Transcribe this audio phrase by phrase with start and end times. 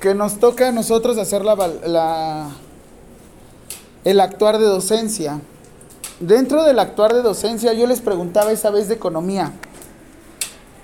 [0.00, 1.54] que nos toca a nosotros hacer la,
[1.86, 2.48] la,
[4.04, 5.40] el actuar de docencia.
[6.20, 9.52] Dentro del actuar de docencia yo les preguntaba esa vez de economía,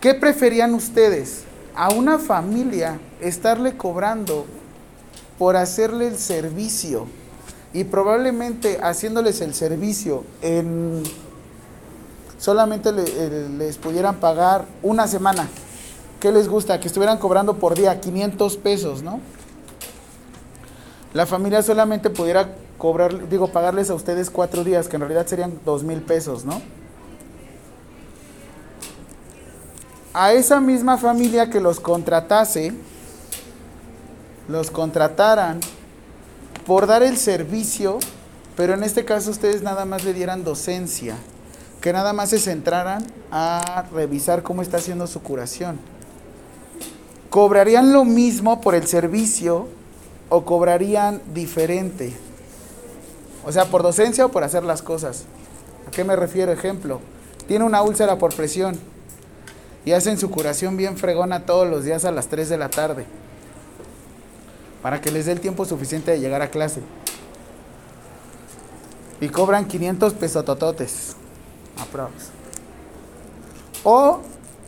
[0.01, 1.45] ¿qué preferían ustedes?
[1.75, 4.47] A una familia estarle cobrando
[5.39, 7.07] por hacerle el servicio
[7.73, 11.03] y probablemente haciéndoles el servicio en
[12.39, 15.49] solamente eh, les pudieran pagar una semana.
[16.21, 16.81] ¿Qué les gusta?
[16.81, 19.21] Que estuvieran cobrando por día 500 pesos, ¿no?
[21.13, 25.59] La familia solamente pudiera cobrar, digo, pagarles a ustedes cuatro días, que en realidad serían
[25.65, 26.61] dos mil pesos, ¿no?
[30.13, 32.73] A esa misma familia que los contratase,
[34.49, 35.61] los contrataran
[36.67, 37.99] por dar el servicio,
[38.57, 41.17] pero en este caso ustedes nada más le dieran docencia,
[41.81, 45.96] que nada más se centraran a revisar cómo está haciendo su curación.
[47.31, 49.69] ¿Cobrarían lo mismo por el servicio
[50.29, 52.15] o cobrarían diferente?
[53.45, 55.25] O sea, por docencia o por hacer las cosas.
[55.87, 56.53] ¿A qué me refiero?
[56.53, 57.01] Ejemplo,
[57.47, 58.79] tiene una úlcera por presión
[59.85, 63.07] y hacen su curación bien fregona todos los días a las 3 de la tarde
[64.87, 66.81] para que les dé el tiempo suficiente de llegar a clase.
[69.21, 71.17] Y cobran 500 pesotototes.
[71.77, 72.13] Aprox.
[73.83, 74.21] O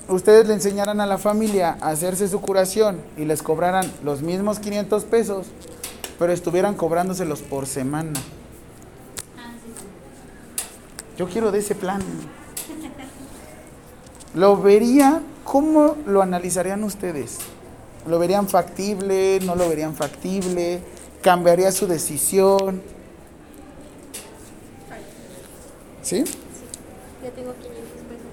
[0.09, 4.59] ustedes le enseñaran a la familia a hacerse su curación y les cobraran los mismos
[4.59, 5.47] 500 pesos,
[6.19, 8.19] pero estuvieran cobrándoselos por semana.
[11.17, 12.01] Yo quiero de ese plan.
[14.35, 17.39] Lo vería, ¿cómo lo analizarían ustedes?
[18.07, 19.41] ¿Lo verían factible?
[19.41, 20.81] ¿No lo verían factible?
[21.23, 22.83] ¿Cambiaría su decisión?
[26.03, 26.25] ¿Sí?
[27.23, 28.29] Ya tengo 500 pesos.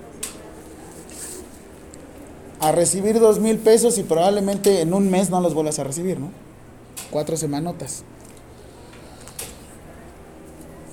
[2.66, 6.20] A recibir dos mil pesos y probablemente en un mes no los vuelvas a recibir,
[6.20, 6.32] ¿no?
[7.12, 8.02] Cuatro semanotas.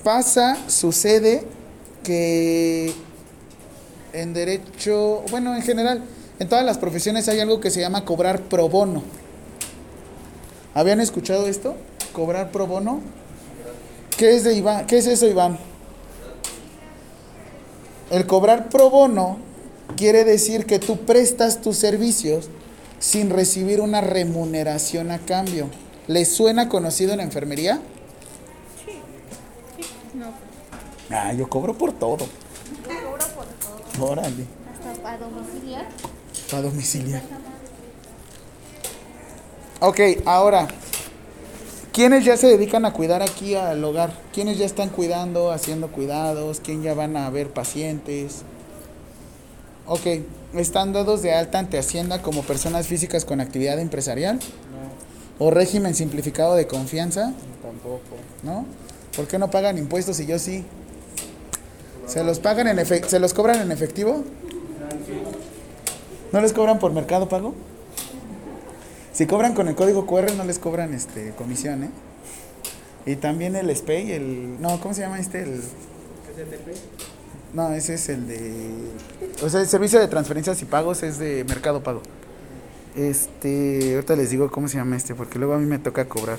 [0.05, 1.47] Pasa, sucede
[2.05, 2.93] que
[4.13, 6.05] en derecho, bueno, en general,
[6.39, 9.03] en todas las profesiones hay algo que se llama cobrar pro bono.
[10.75, 11.75] ¿Habían escuchado esto?
[12.13, 13.01] Cobrar pro bono.
[14.19, 14.87] ¿Qué es de Iván?
[14.87, 15.57] ¿Qué es eso, Iván?
[18.11, 19.52] El cobrar pro bono
[19.97, 22.49] quiere decir que tú prestas tus servicios
[22.99, 25.69] sin recibir una remuneración a cambio.
[26.07, 27.81] ¿Les suena conocido en la enfermería?
[28.85, 28.93] Sí.
[30.15, 30.33] No.
[31.11, 32.27] Ah, yo cobro por todo.
[32.27, 34.11] Yo cobro por todo.
[34.11, 34.45] Órale.
[34.73, 35.89] Hasta para domiciliar.
[36.51, 37.23] Para domiciliar.
[39.81, 40.69] Ok, ahora,
[41.93, 44.17] ¿quiénes ya se dedican a cuidar aquí al hogar?
[44.33, 46.61] ¿Quiénes ya están cuidando, haciendo cuidados?
[46.61, 48.43] ¿Quién ya van a ver pacientes?
[49.87, 50.07] Ok,
[50.55, 54.37] ¿están dados de alta ante Hacienda como personas físicas con actividad empresarial?
[54.37, 55.45] No.
[55.45, 57.33] ¿O régimen simplificado de confianza?
[57.63, 58.01] Tampoco.
[58.43, 58.65] ¿No?
[59.17, 60.65] ¿Por qué no pagan impuestos y yo sí?
[62.07, 64.25] ¿Se los pagan en ¿Se los cobran en efectivo?
[66.33, 67.55] ¿No les cobran por mercado pago?
[69.13, 71.91] Si cobran con el código QR no les cobran este comisión, ¿eh?
[73.05, 75.61] Y también el SPAY, el no, ¿cómo se llama este el
[77.53, 78.73] No, ese es el de
[79.43, 82.01] o sea, el servicio de transferencias y pagos es de mercado pago.
[82.97, 86.39] Este, ahorita les digo cómo se llama este porque luego a mí me toca cobrar.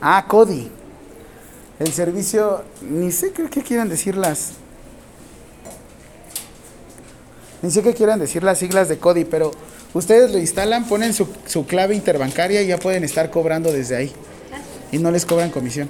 [0.00, 0.70] Ah, CODI.
[1.78, 4.61] El servicio, ni sé qué, qué quieran decir las.
[7.62, 9.52] Ni sé qué quieran decir las siglas de CODI, pero
[9.94, 14.12] ustedes lo instalan, ponen su, su clave interbancaria y ya pueden estar cobrando desde ahí.
[14.90, 15.88] Y no les cobran comisión.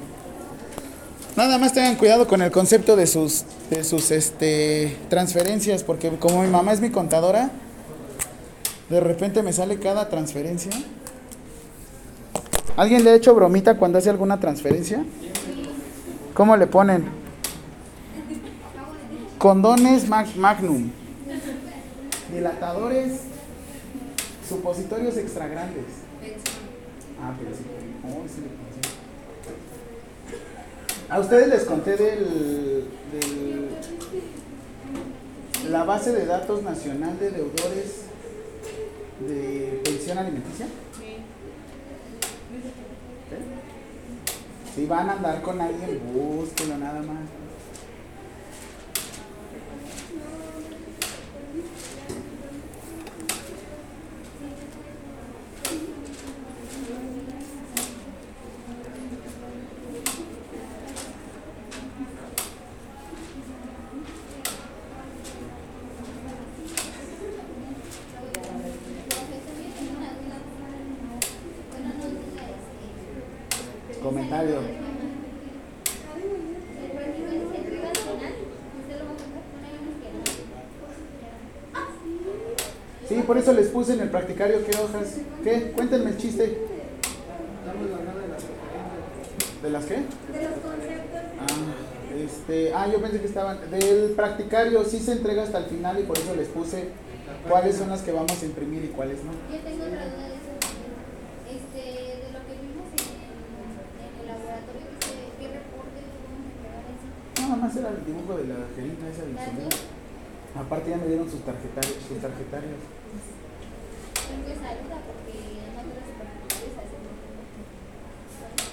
[1.35, 6.43] Nada más tengan cuidado con el concepto de sus, de sus este, transferencias, porque como
[6.43, 7.51] mi mamá es mi contadora,
[8.91, 10.73] de repente me sale cada transferencia.
[12.77, 15.05] ¿Alguien le ha hecho bromita cuando hace alguna transferencia?
[16.35, 17.07] ¿Cómo le ponen?
[19.39, 21.02] Condones Magnum.
[22.33, 23.13] Dilatadores.
[24.49, 25.85] Supositorios extra grandes.
[27.21, 27.63] Ah, pero sí.
[31.09, 33.69] A ustedes les conté del, del,
[35.71, 38.03] la base de datos nacional de deudores
[39.21, 40.67] de pensión alimenticia.
[44.75, 47.42] Si van a andar con alguien, búsquenlo nada más.
[74.03, 74.59] Comentario.
[83.09, 85.19] Sí, por eso les puse en el practicario qué hojas.
[85.45, 85.73] ¿Qué?
[85.77, 86.59] Cuéntenme el chiste.
[89.63, 89.95] ¿De las qué?
[89.97, 91.21] De los conceptos.
[91.39, 93.71] Ah, este, ah, yo pensé que estaban.
[93.71, 96.89] Del practicario sí se entrega hasta el final y por eso les puse
[97.49, 99.33] cuáles son las que vamos a imprimir y cuáles no.
[99.53, 100.53] Yo tengo otra duda de eso.
[101.53, 101.83] Este,
[102.25, 103.13] de lo que vimos en,
[104.01, 107.43] en el laboratorio, ¿qué, qué reporte vamos a entregar en sí?
[107.43, 107.77] Nada más
[108.33, 109.69] dibujo de la jeringa esa del sonido.
[110.57, 112.79] Aparte ya me dieron sus tarjetarios, sus tarjetarios.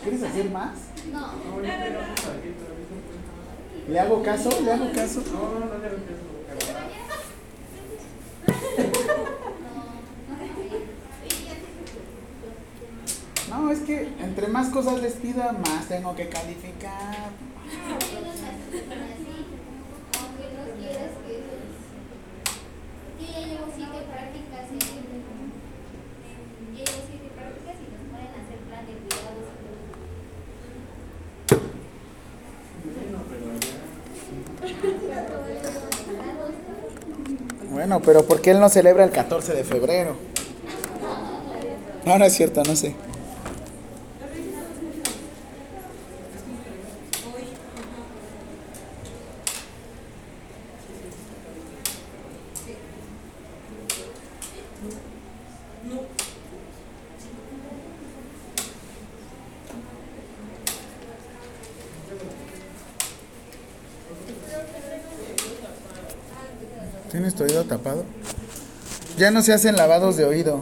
[0.03, 0.77] ¿Quieres hacer más?
[1.11, 1.31] No.
[3.89, 4.49] ¿Le hago caso?
[4.61, 5.21] ¿Le hago caso?
[13.49, 17.31] No, es que entre más cosas les pida, más tengo que calificar.
[20.19, 21.65] Aunque no quieras que esos.
[23.19, 24.75] Yo ya llevo siete prácticas en.
[24.77, 25.19] en-
[26.77, 29.79] Ya llevo siete prácticas y nos ponen a hacer plan de cuidados y todo.
[37.71, 40.15] Bueno, pero ¿por qué él no celebra el 14 de febrero?
[42.07, 42.95] No, no es cierto, no sé.
[67.11, 68.05] ¿Tienes tu oído tapado?
[69.19, 70.61] Ya no se hacen lavados de oído.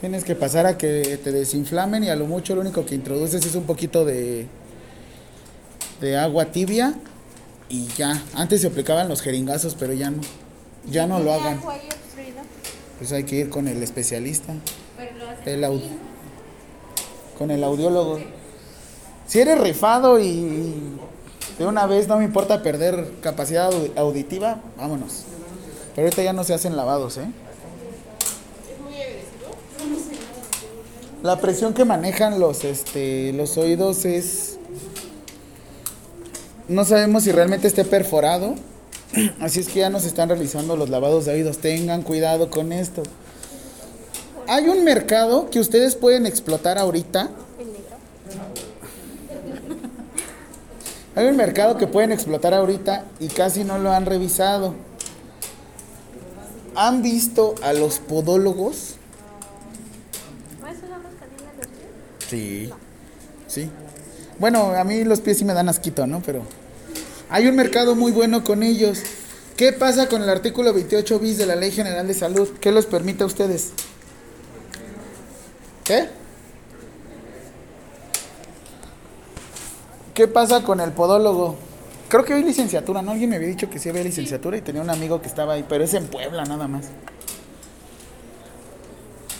[0.00, 3.46] Tienes que pasar a que te desinflamen y a lo mucho lo único que introduces
[3.46, 4.46] es un poquito de,
[6.00, 6.94] de agua tibia
[7.68, 8.22] y ya.
[8.34, 10.20] Antes se aplicaban los jeringazos, pero ya no.
[10.90, 11.60] Ya no lo hagan.
[12.98, 14.52] Pues hay que ir con el especialista,
[15.46, 15.80] el au-
[17.38, 18.18] con el audiólogo.
[19.26, 20.74] Si eres rifado y
[21.58, 25.24] de una vez no me importa perder capacidad au- auditiva, vámonos.
[25.94, 27.26] Pero ahorita ya no se hacen lavados, ¿eh?
[31.22, 34.58] La presión que manejan los, este, los oídos es...
[36.68, 38.56] No sabemos si realmente esté perforado.
[39.40, 41.58] Así es que ya nos están realizando los lavados de oídos.
[41.58, 43.02] Tengan cuidado con esto.
[44.48, 47.30] Hay un mercado que ustedes pueden explotar ahorita.
[51.14, 54.74] Hay un mercado que pueden explotar ahorita y casi no lo han revisado.
[56.76, 58.96] ¿Han visto a los podólogos?
[60.60, 61.12] ¿Esos son los
[61.66, 62.28] pies?
[62.28, 62.70] Sí.
[63.46, 63.70] Sí.
[64.38, 66.20] Bueno, a mí los pies sí me dan asquito, ¿no?
[66.24, 66.42] Pero
[67.30, 69.02] hay un mercado muy bueno con ellos.
[69.56, 72.48] ¿Qué pasa con el artículo 28 bis de la Ley General de Salud?
[72.60, 73.70] ¿Qué los permite a ustedes?
[75.84, 76.08] ¿Qué?
[80.14, 81.56] ¿Qué pasa con el podólogo?
[82.14, 83.10] Creo que hay licenciatura, ¿no?
[83.10, 85.64] Alguien me había dicho que sí había licenciatura y tenía un amigo que estaba ahí,
[85.68, 86.84] pero es en Puebla nada más.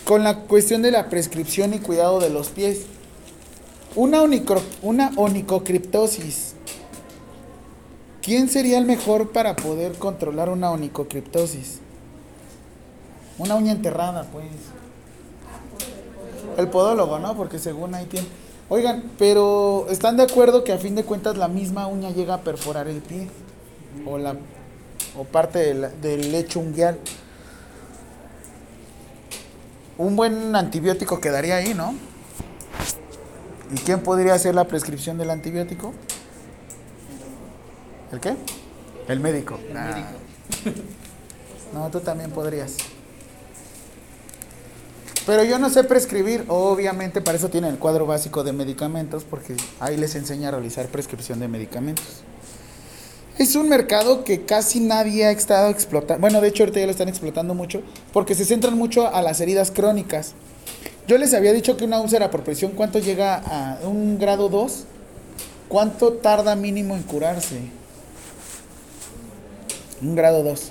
[0.05, 2.87] Con la cuestión de la prescripción y cuidado de los pies.
[3.95, 6.57] Una, onicro- una onicocriptosis.
[8.21, 11.79] ¿Quién sería el mejor para poder controlar una onicocriptosis?
[13.39, 14.47] Una uña enterrada, pues.
[16.59, 17.37] El podólogo, ¿no?
[17.37, 18.27] Porque según ahí tiene.
[18.69, 22.41] Oigan, pero ¿están de acuerdo que a fin de cuentas la misma uña llega a
[22.41, 23.29] perforar el pie?
[24.07, 24.37] O la
[25.17, 26.99] o parte del, del lecho unguial.
[29.97, 31.95] Un buen antibiótico quedaría ahí, ¿no?
[33.73, 35.93] ¿Y quién podría hacer la prescripción del antibiótico?
[38.13, 38.35] ¿El qué?
[39.09, 39.59] El médico.
[39.75, 40.11] Ah.
[41.73, 42.77] No, tú también podrías.
[45.27, 49.57] Pero yo no sé prescribir, obviamente para eso tienen el cuadro básico de medicamentos, porque
[49.81, 52.05] ahí les enseña a realizar prescripción de medicamentos.
[53.39, 56.21] Es un mercado que casi nadie ha estado explotando.
[56.21, 59.41] Bueno, de hecho ahorita ya lo están explotando mucho, porque se centran mucho a las
[59.41, 60.35] heridas crónicas.
[61.09, 64.85] Yo les había dicho que una úlcera por presión, ¿cuánto llega a un grado 2?
[65.69, 67.61] ¿Cuánto tarda mínimo en curarse?
[70.03, 70.71] Un grado 2.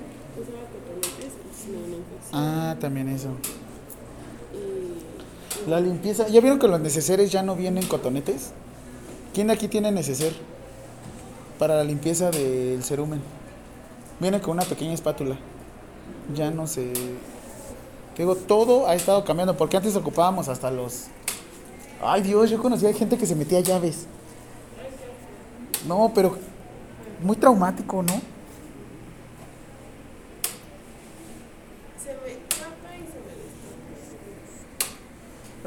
[2.32, 3.28] Ah, también eso.
[5.66, 6.28] La limpieza.
[6.28, 8.52] ¿Ya vieron que los neceseres ya no vienen cotonetes?
[9.34, 10.32] ¿Quién de aquí tiene neceser?
[11.58, 13.20] Para la limpieza del cerumen.
[14.20, 15.36] Viene con una pequeña espátula.
[16.34, 16.92] Ya no se.
[18.46, 19.54] Todo ha estado cambiando.
[19.58, 21.08] Porque antes ocupábamos hasta los.
[22.00, 24.06] Ay Dios, yo conocía gente que se metía llaves.
[25.86, 26.36] No, pero
[27.22, 28.20] muy traumático, ¿no?
[31.98, 33.32] se me tapa y se me.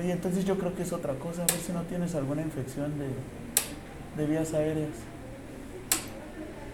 [0.01, 1.44] Oye, entonces yo creo que es otra cosa.
[1.44, 3.10] A ver si no tienes alguna infección de,
[4.18, 4.89] de vías aéreas.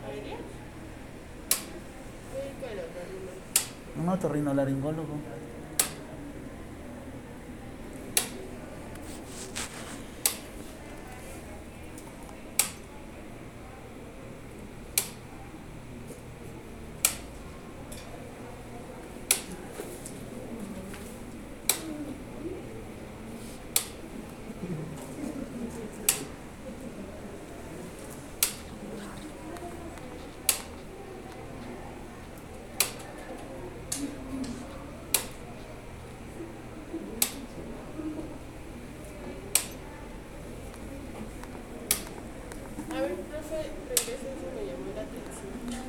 [0.07, 0.37] ¿Aérea?
[2.33, 4.01] Médico de la carne.
[4.01, 5.15] Un otorrinolaringólogo.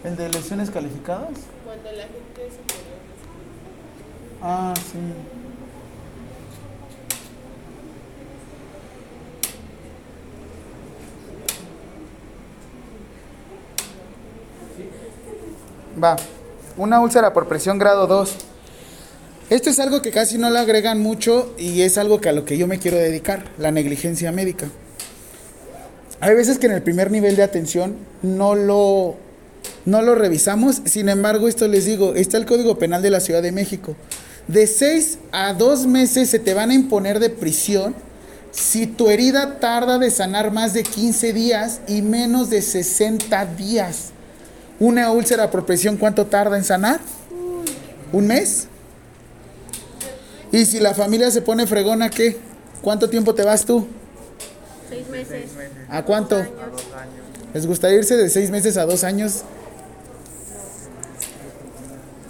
[0.04, 1.30] ¿El de lesiones calificadas?
[1.64, 2.78] Cuando la gente se
[4.40, 4.98] Ah, sí.
[16.00, 16.16] Va.
[16.76, 18.36] Una úlcera por presión grado 2.
[19.50, 22.44] Esto es algo que casi no le agregan mucho y es algo que a lo
[22.44, 24.68] que yo me quiero dedicar, la negligencia médica.
[26.20, 29.16] Hay veces que en el primer nivel de atención no lo,
[29.88, 33.42] no lo revisamos, sin embargo, esto les digo, está el Código Penal de la Ciudad
[33.42, 33.96] de México.
[34.46, 37.94] De 6 a 2 meses se te van a imponer de prisión
[38.50, 44.10] si tu herida tarda de sanar más de 15 días y menos de 60 días.
[44.78, 47.00] Una úlcera por presión, ¿cuánto tarda en sanar?
[48.12, 48.68] ¿Un mes?
[50.52, 52.36] Y si la familia se pone fregona, ¿qué?
[52.82, 53.86] ¿Cuánto tiempo te vas tú?
[54.90, 55.44] Seis meses.
[55.88, 56.44] ¿A cuánto?
[57.54, 59.44] ¿Les gustaría irse de seis meses a dos años?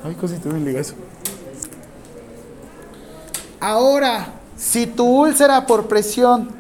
[0.05, 0.95] Ay, cosito un ligazo.
[3.61, 6.51] Ahora, si tu úlcera por presión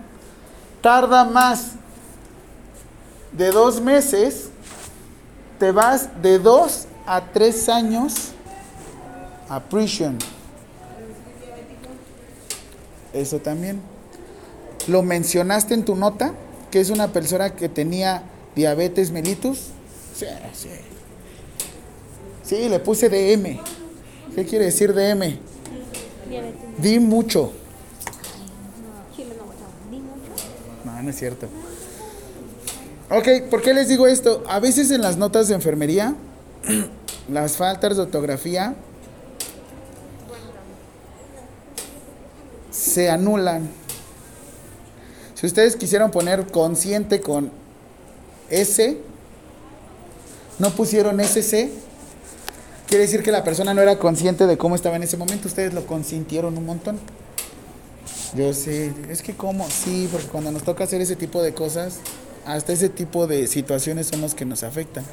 [0.80, 1.73] tarda más
[3.33, 4.50] de dos meses,
[5.59, 8.33] te vas de dos a tres años
[9.49, 10.18] a prisión.
[13.12, 13.80] Eso también.
[14.87, 16.33] Lo mencionaste en tu nota,
[16.71, 18.23] que es una persona que tenía
[18.54, 19.68] diabetes mellitus.
[20.14, 20.68] Sí, sí.
[22.49, 23.61] Sí, le puse DM.
[24.35, 25.37] ¿Qué quiere decir DM?
[26.78, 27.52] Di mucho.
[30.83, 31.47] No, no es cierto.
[33.11, 34.45] Ok, ¿por qué les digo esto?
[34.49, 36.14] A veces en las notas de enfermería,
[37.28, 38.75] las faltas de ortografía
[42.71, 43.69] se anulan.
[45.35, 47.50] Si ustedes quisieron poner consciente con
[48.49, 48.97] S,
[50.59, 51.88] no pusieron SC,
[52.88, 55.47] quiere decir que la persona no era consciente de cómo estaba en ese momento.
[55.47, 56.99] Ustedes lo consintieron un montón.
[58.35, 62.00] Yo sé, es que como, sí, porque cuando nos toca hacer ese tipo de cosas,
[62.45, 65.04] Hasta ese tipo de situaciones son los que nos afectan.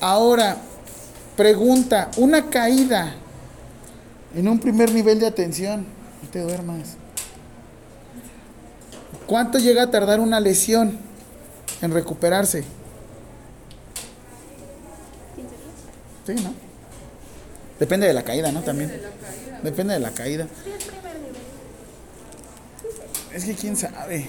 [0.00, 0.58] Ahora,
[1.36, 3.14] pregunta, una caída
[4.32, 5.86] en un primer nivel de atención,
[6.22, 6.96] no te duermas.
[9.26, 10.98] ¿Cuánto llega a tardar una lesión
[11.82, 12.62] en recuperarse?
[16.26, 16.65] Sí, ¿no?
[17.78, 18.62] Depende de la caída, ¿no?
[18.62, 18.92] También.
[19.62, 20.46] Depende de la caída.
[23.34, 24.26] Es que quién sabe.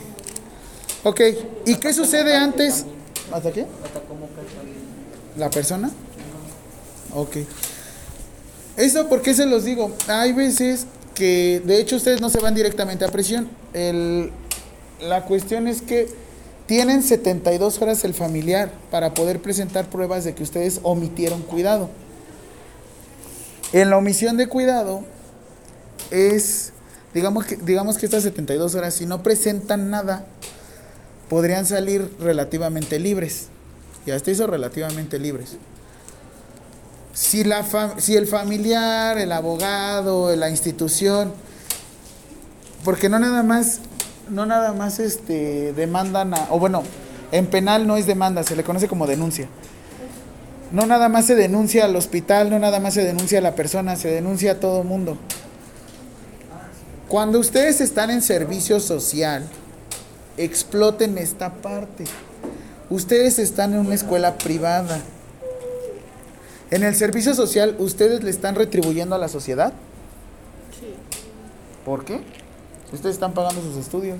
[1.03, 1.21] Ok,
[1.65, 2.85] ¿y qué sucede antes?
[3.31, 3.65] ¿Hasta qué?
[5.37, 5.89] ¿La persona?
[7.13, 7.37] Ok.
[8.75, 9.91] ¿Eso por qué se los digo?
[10.07, 10.85] Hay veces
[11.15, 13.49] que, de hecho, ustedes no se van directamente a prisión.
[13.73, 14.31] El,
[15.01, 16.07] la cuestión es que
[16.65, 21.89] tienen 72 horas el familiar para poder presentar pruebas de que ustedes omitieron cuidado.
[23.73, 25.03] En la omisión de cuidado
[26.11, 26.71] es,
[27.13, 30.25] digamos que, digamos que estas 72 horas, si no presentan nada,
[31.29, 33.47] podrían salir relativamente libres.
[34.05, 35.57] Y hasta eso relativamente libres.
[37.13, 37.65] Si, la
[37.97, 41.33] si el familiar, el abogado, la institución,
[42.85, 43.81] porque no nada más,
[44.29, 46.83] no nada más este, demandan a, o bueno,
[47.31, 49.49] en penal no es demanda, se le conoce como denuncia.
[50.71, 53.95] No nada más se denuncia al hospital, no nada más se denuncia a la persona,
[53.95, 55.17] se denuncia a todo mundo.
[57.07, 59.47] Cuando ustedes están en servicio social,
[60.35, 62.03] exploten esta parte.
[62.89, 64.99] Ustedes están en una escuela privada.
[66.69, 69.71] En el servicio social, ¿ustedes le están retribuyendo a la sociedad?
[70.77, 70.93] Sí.
[71.85, 72.19] ¿Por qué?
[72.91, 74.19] Ustedes están pagando sus estudios.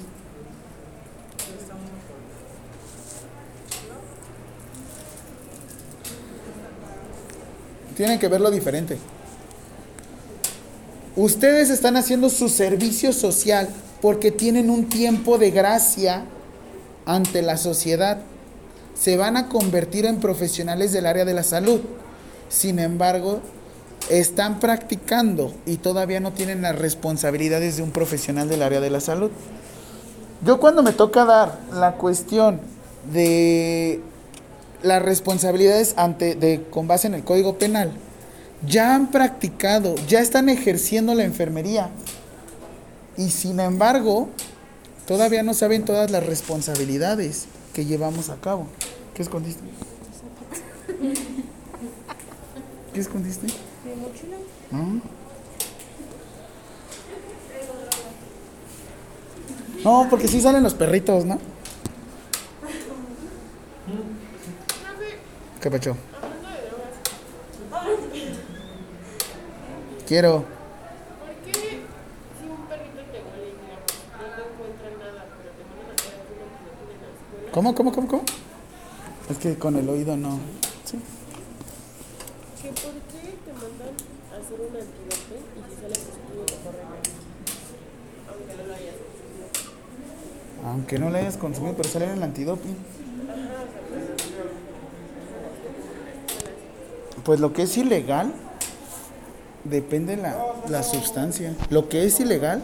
[7.97, 8.97] Tienen que verlo diferente.
[11.15, 13.67] Ustedes están haciendo su servicio social
[14.03, 16.23] porque tienen un tiempo de gracia
[17.07, 18.19] ante la sociedad.
[18.93, 21.81] Se van a convertir en profesionales del área de la salud.
[22.49, 23.41] Sin embargo,
[24.11, 28.99] están practicando y todavía no tienen las responsabilidades de un profesional del área de la
[28.99, 29.31] salud.
[30.45, 32.59] Yo cuando me toca dar la cuestión
[33.11, 34.01] de
[34.83, 37.91] las responsabilidades ante de con base en el Código Penal,
[38.65, 41.89] ya han practicado, ya están ejerciendo la enfermería.
[43.17, 44.29] Y sin embargo,
[45.07, 48.67] todavía no saben todas las responsabilidades que llevamos a cabo.
[49.13, 49.61] ¿Qué escondiste?
[52.93, 53.47] ¿Qué escondiste?
[53.85, 54.37] Mi mochila.
[54.71, 55.01] ¿No?
[59.83, 61.39] No, porque sí salen los perritos, ¿no?
[65.67, 65.97] ¿Qué pacho?
[70.07, 70.45] Quiero.
[71.19, 75.91] ¿Por qué si un perrito te huele, digamos, no te encuentran nada, pero te mandan
[75.91, 77.51] a hacer la escuela?
[77.51, 78.23] ¿Cómo, cómo, cómo, cómo?
[79.29, 80.39] Es que con el oído no.
[80.85, 81.01] Sí.
[82.61, 83.91] ¿Que por qué te mandan
[84.31, 86.87] a hacer un antidote y si sale positivo te corren?
[88.29, 89.47] Aunque no lo hayas consumido.
[90.65, 92.77] Aunque no le hayas consumido, pero sale en el antidoping.
[97.27, 98.31] Pues lo que es ilegal
[99.65, 100.33] depende la,
[100.69, 101.53] la sustancia.
[101.69, 102.63] Lo que es ilegal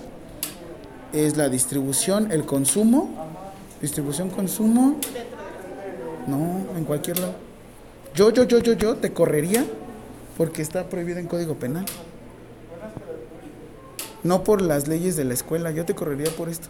[1.12, 3.10] es la distribución, el consumo.
[3.82, 4.96] Distribución, consumo.
[6.28, 7.34] No, en cualquier lado.
[8.16, 9.66] Yo, yo, yo, yo, yo te correría
[10.38, 11.86] porque está prohibido en Código Penal.
[14.24, 16.70] No por las leyes de la escuela, yo te correría por esto.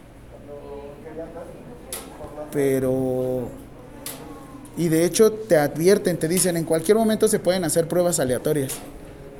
[2.51, 3.49] Pero...
[4.77, 8.73] Y de hecho te advierten, te dicen, en cualquier momento se pueden hacer pruebas aleatorias.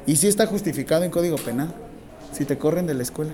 [0.06, 1.74] Y sí está justificado en Código Penal,
[2.32, 3.32] si te corren de la escuela.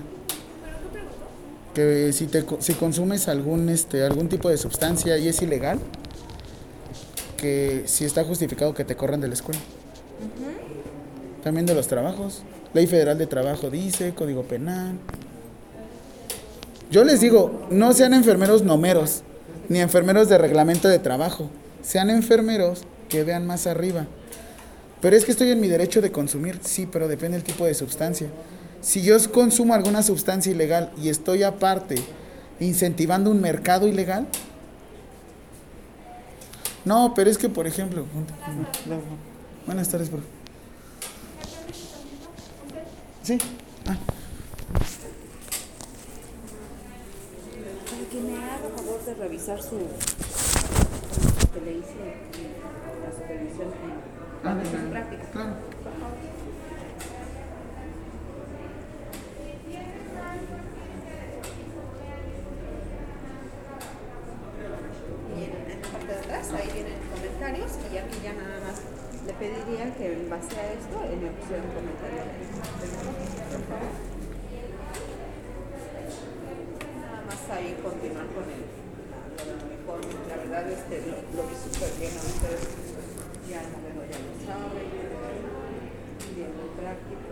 [1.74, 5.78] Que si, te, si consumes algún, este, algún tipo de sustancia y es ilegal,
[7.36, 9.60] que sí está justificado que te corran de la escuela.
[11.42, 12.42] También de los trabajos.
[12.72, 14.96] Ley Federal de Trabajo dice, Código Penal.
[16.90, 19.22] Yo les digo, no sean enfermeros nomeros,
[19.68, 21.50] ni enfermeros de reglamento de trabajo.
[21.82, 24.06] Sean enfermeros que vean más arriba.
[25.00, 27.74] Pero es que estoy en mi derecho de consumir, sí, pero depende del tipo de
[27.74, 28.28] sustancia.
[28.82, 31.96] Si yo consumo alguna sustancia ilegal y estoy aparte
[32.60, 34.26] incentivando un mercado ilegal,
[36.84, 38.06] no, pero es que, por ejemplo,
[39.66, 40.26] buenas tardes, profe.
[43.22, 43.38] Sí.
[43.86, 43.96] Ah.
[48.10, 49.76] Que me haga favor de revisar su
[51.52, 52.14] que le hice
[53.02, 53.68] la supervisión
[54.44, 55.28] en sus prácticas.
[55.32, 55.54] Claro.
[65.34, 65.80] Miren,
[67.38, 68.82] Juárez y ya, y ya nada más
[69.26, 72.22] le pediría que en base a esto eh, me pusiera un comentario.
[73.50, 73.92] Por favor.
[77.00, 78.79] Nada más ahí continuar con el,
[79.90, 80.28] lo uniforme.
[80.28, 82.68] La verdad este, lo, lo vi súper bien a ustedes.
[83.48, 84.86] Ya el modelo ya lo saben.
[86.34, 87.28] Bien, muy práctico.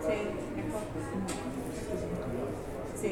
[0.00, 0.16] Sí,
[0.56, 0.82] mejor.
[3.00, 3.10] Sí.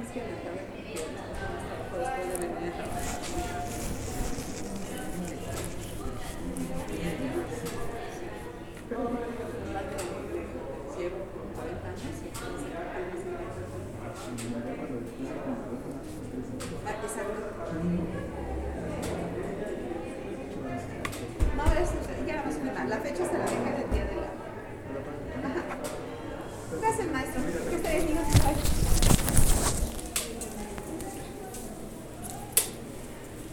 [0.00, 0.62] Es que me acabé
[1.90, 4.09] después de venir a trabajar.
[11.80, 12.30] 40 años y.
[21.56, 21.90] No, es,
[22.26, 24.28] ya vamos a ver, la fecha se la dejé del día de la.
[25.48, 25.62] Ajá.
[26.80, 27.42] Gracias, maestro.
[27.68, 28.24] ¿Qué ustedes digan?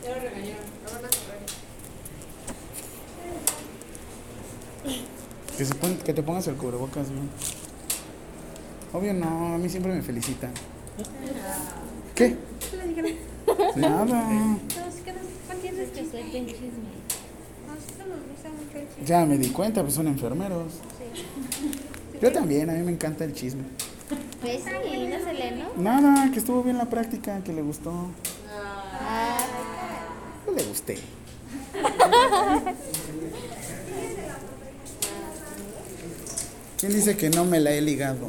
[0.03, 0.65] Ya lo regañaron.
[0.85, 1.41] Lo van a correr.
[5.57, 7.27] Que, se pon- que te pongas el cubrebocas, güey.
[8.97, 10.49] Obvio no, a mí siempre me felicitan.
[12.15, 12.35] ¿Qué?
[13.75, 14.05] Nada.
[14.05, 14.59] No, no, no.
[19.05, 20.73] Ya me di cuenta, pues son enfermeros.
[22.19, 23.61] Yo también, a mí me encanta el chisme.
[24.41, 25.79] Pues sí, no se lee, ¿no?
[25.79, 27.93] Nada, que estuvo bien la práctica, que le gustó.
[28.99, 29.37] Ah,
[30.47, 30.97] Yo le gusté.
[36.79, 38.27] ¿Quién dice que no me la he ligado?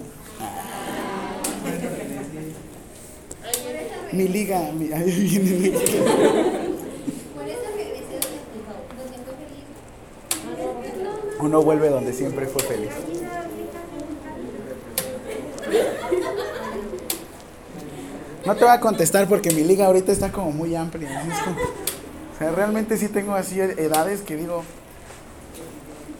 [4.19, 8.39] Mi liga, mi, ahí viene mi- por eso regresé donde,
[8.99, 11.31] donde fue feliz.
[11.41, 12.91] Uno vuelve donde siempre fue feliz.
[18.47, 21.23] No te voy a contestar porque mi liga ahorita está como muy amplia.
[21.25, 21.33] ¿no?
[21.33, 24.63] Es como- o sea, realmente sí tengo así edades que digo,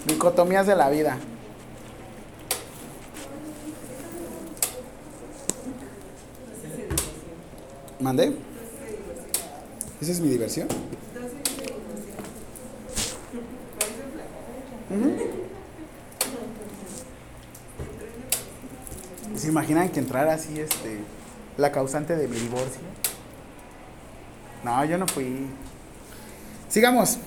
[0.07, 1.17] dicotomías de la vida.
[8.01, 8.33] ¿Mandé?
[10.01, 10.69] ¿Esa es mi diversión?
[19.37, 20.99] ¿Se imaginan que entrara así este
[21.57, 22.81] la causante de mi divorcio?
[24.65, 25.47] No, yo no fui.
[26.69, 27.19] Sigamos.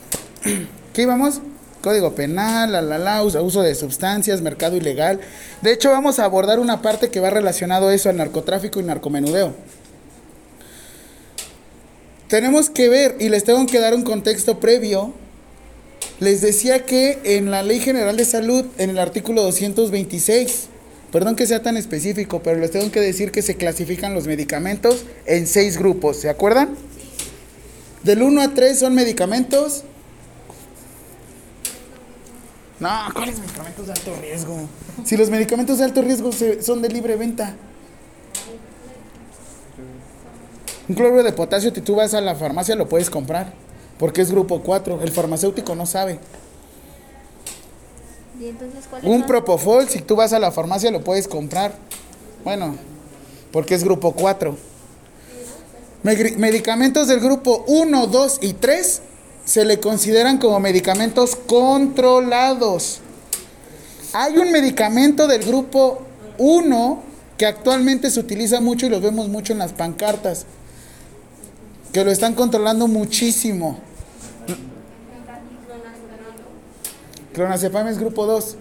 [0.94, 1.42] ¿Qué íbamos?
[1.82, 5.20] Código penal, la la la, uso de sustancias, mercado ilegal.
[5.62, 8.84] De hecho, vamos a abordar una parte que va relacionado a eso al narcotráfico y
[8.84, 9.54] narcomenudeo.
[12.32, 15.14] Tenemos que ver y les tengo que dar un contexto previo.
[16.22, 20.68] Les decía que en la Ley General de Salud, en el artículo 226,
[21.12, 25.04] perdón que sea tan específico, pero les tengo que decir que se clasifican los medicamentos
[25.26, 26.70] en seis grupos, ¿se acuerdan?
[28.04, 29.84] Del 1 a 3 son medicamentos.
[32.80, 34.70] No, ¿cuáles medicamentos de alto riesgo?
[35.04, 37.58] Si los medicamentos de alto riesgo son de libre venta.
[40.92, 43.54] Un cloruro de potasio, si tú vas a la farmacia, lo puedes comprar.
[43.98, 45.00] Porque es grupo 4.
[45.02, 46.20] El farmacéutico no sabe.
[48.42, 51.72] ¿Y entonces cuáles Un propofol, si tú vas a la farmacia, lo puedes comprar.
[52.44, 52.76] Bueno,
[53.54, 54.58] porque es grupo 4.
[56.04, 59.02] Megri- Medicamentos del grupo 1, 2 y 3
[59.46, 63.00] se le consideran como medicamentos controlados.
[64.12, 66.02] Hay un medicamento del grupo
[66.38, 67.02] 1
[67.38, 70.46] que actualmente se utiliza mucho y lo vemos mucho en las pancartas,
[71.92, 73.80] que lo están controlando muchísimo.
[77.34, 78.58] Clonazepam es grupo 2.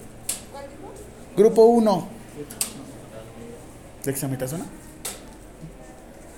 [1.37, 2.09] Grupo 1.
[4.05, 4.65] ¿Dexametasona?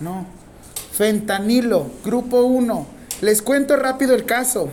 [0.01, 0.27] No.
[0.93, 2.87] Fentanilo, grupo 1.
[3.21, 4.69] Les cuento rápido el caso.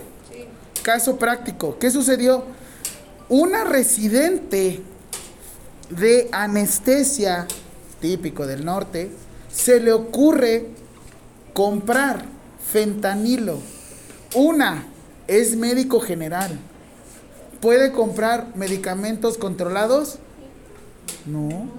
[0.83, 1.77] Caso práctico.
[1.77, 2.43] ¿Qué sucedió?
[3.29, 4.81] Una residente
[5.89, 7.45] de anestesia,
[8.01, 9.11] típico del norte,
[9.51, 10.67] se le ocurre
[11.53, 12.25] comprar
[12.71, 13.59] fentanilo.
[14.35, 14.85] Una
[15.27, 16.57] es médico general.
[17.61, 20.19] ¿Puede comprar medicamentos controlados?
[21.25, 21.69] No.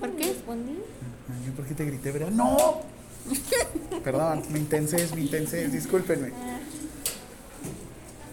[0.00, 2.30] ¿Por qué ¿yo ¿Por qué te grité, verdad?
[2.30, 2.80] ¡No!
[4.04, 6.32] Perdón, me intensé, me intensé, discúlpenme.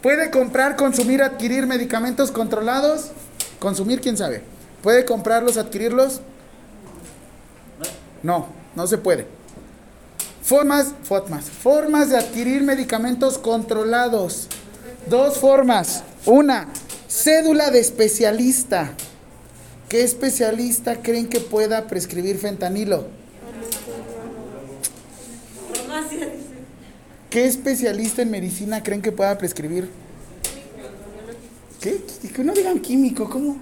[0.01, 3.11] ¿Puede comprar, consumir, adquirir medicamentos controlados?
[3.59, 4.41] Consumir, quién sabe.
[4.81, 6.21] ¿Puede comprarlos, adquirirlos?
[8.23, 9.27] No, no se puede.
[10.49, 14.47] Formas, formas, formas de adquirir medicamentos controlados.
[15.07, 16.01] Dos formas.
[16.25, 16.67] Una,
[17.07, 18.95] cédula de especialista.
[19.89, 23.05] ¿Qué especialista creen que pueda prescribir fentanilo?
[27.29, 29.87] ¿Qué especialista en medicina creen que pueda prescribir?
[31.79, 32.01] ¿Qué?
[32.33, 33.57] Que no digan químico, ¿cómo?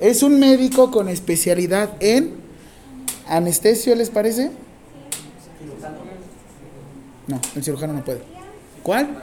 [0.00, 2.32] Es un médico con especialidad en
[3.28, 4.50] anestesio, ¿les parece?
[7.26, 8.22] No, el cirujano no puede.
[8.82, 9.22] ¿Cuál?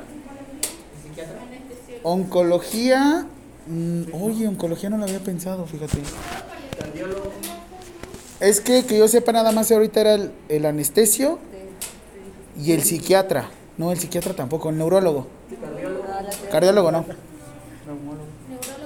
[2.03, 3.27] Oncología.
[3.67, 5.97] mm, oye, oncología no lo había pensado, fíjate.
[8.39, 11.39] Es que que yo sepa nada más ahorita era el, el anestesio
[12.57, 13.49] y el psiquiatra.
[13.77, 15.27] No, el psiquiatra tampoco, el neurólogo.
[16.51, 17.05] Cardiólogo no.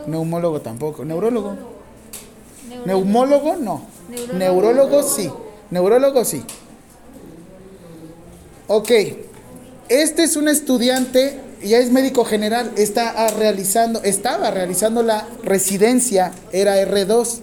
[0.07, 1.05] Neumólogo tampoco.
[1.05, 1.55] Neurólogo.
[2.85, 3.83] Neumólogo no.
[4.33, 5.31] Neurólogo sí.
[5.71, 6.43] Neurólogo sí.
[8.67, 8.91] Ok.
[9.89, 16.31] Este es un estudiante, ya es médico general, está ah, realizando, estaba realizando la residencia,
[16.51, 17.41] era R2.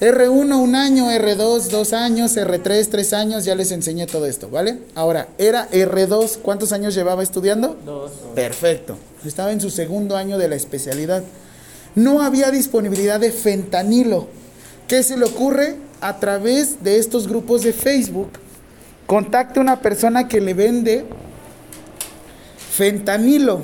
[0.00, 4.78] R1 un año, R2 dos años, R3 tres años, ya les enseñé todo esto, ¿vale?
[4.94, 7.76] Ahora, era R2, ¿cuántos años llevaba estudiando?
[7.84, 8.12] Dos.
[8.34, 8.96] Perfecto.
[9.26, 11.22] Estaba en su segundo año de la especialidad.
[11.94, 14.28] No había disponibilidad de fentanilo.
[14.88, 15.76] ¿Qué se le ocurre?
[16.00, 18.30] A través de estos grupos de Facebook,
[19.10, 21.04] contacte a una persona que le vende
[22.56, 23.60] fentanilo.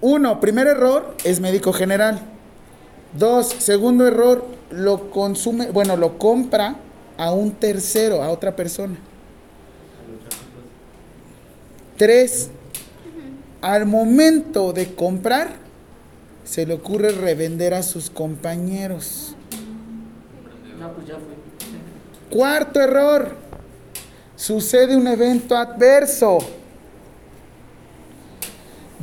[0.00, 2.20] Uno, primer error, es médico general.
[3.18, 6.76] Dos, segundo error, lo consume, bueno, lo compra
[7.18, 8.94] a un tercero, a otra persona.
[11.96, 12.50] Tres,
[13.62, 15.56] al momento de comprar,
[16.44, 19.34] se le ocurre revender a sus compañeros.
[20.78, 21.42] No, pues ya fue.
[22.30, 23.41] Cuarto error,
[24.42, 26.38] sucede un evento adverso.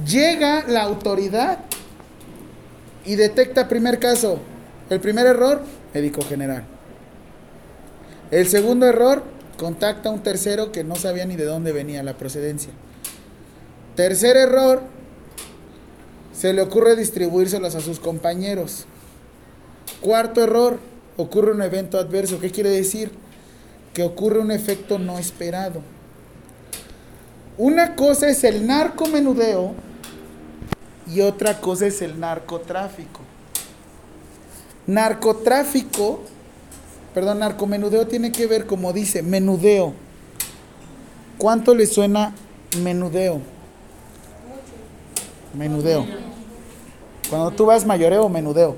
[0.06, 1.60] Llega la autoridad
[3.06, 4.40] y detecta primer caso.
[4.90, 5.62] El primer error,
[5.94, 6.66] médico general.
[8.32, 9.24] El segundo error,
[9.58, 12.72] contacta a un tercero que no sabía ni de dónde venía la procedencia.
[13.96, 14.82] Tercer error,
[16.34, 18.88] se le ocurre distribuírselos a sus compañeros.
[20.02, 20.80] Cuarto error,
[21.16, 22.42] ocurre un evento adverso.
[22.42, 23.29] ¿Qué quiere decir?
[23.94, 25.82] Que ocurre un efecto no esperado.
[27.58, 29.74] Una cosa es el narcomenudeo
[31.08, 33.22] y otra cosa es el narcotráfico.
[34.88, 36.22] Narcotráfico,
[37.14, 39.94] perdón, narcomenudeo tiene que ver, como dice, menudeo.
[41.38, 42.34] ¿Cuánto le suena
[42.82, 43.42] menudeo?
[45.54, 46.06] Menudeo.
[47.30, 48.78] Cuando tú vas mayoreo o menudeo.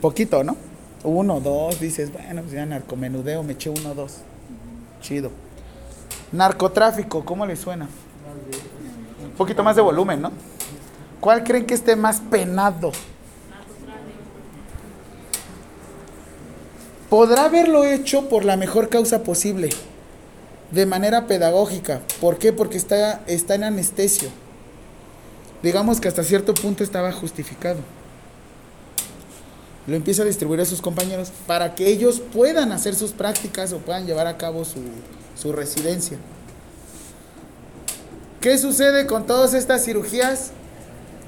[0.00, 0.56] Poquito, ¿no?
[1.04, 4.18] Uno, dos, dices, bueno, pues ya narcomenudeo, me eché uno, dos.
[5.00, 5.30] Chido.
[6.32, 7.88] Narcotráfico, ¿cómo le suena?
[9.24, 10.32] Un poquito más de volumen, ¿no?
[11.20, 12.92] ¿Cuál creen que esté más penado?
[17.08, 19.70] Podrá haberlo hecho por la mejor causa posible,
[20.70, 22.00] de manera pedagógica.
[22.20, 22.52] ¿Por qué?
[22.52, 24.28] Porque está, está en anestesio.
[25.62, 27.78] Digamos que hasta cierto punto estaba justificado.
[29.88, 33.78] Lo empieza a distribuir a sus compañeros para que ellos puedan hacer sus prácticas o
[33.78, 34.80] puedan llevar a cabo su,
[35.34, 36.18] su residencia.
[38.42, 40.50] ¿Qué sucede con todas estas cirugías?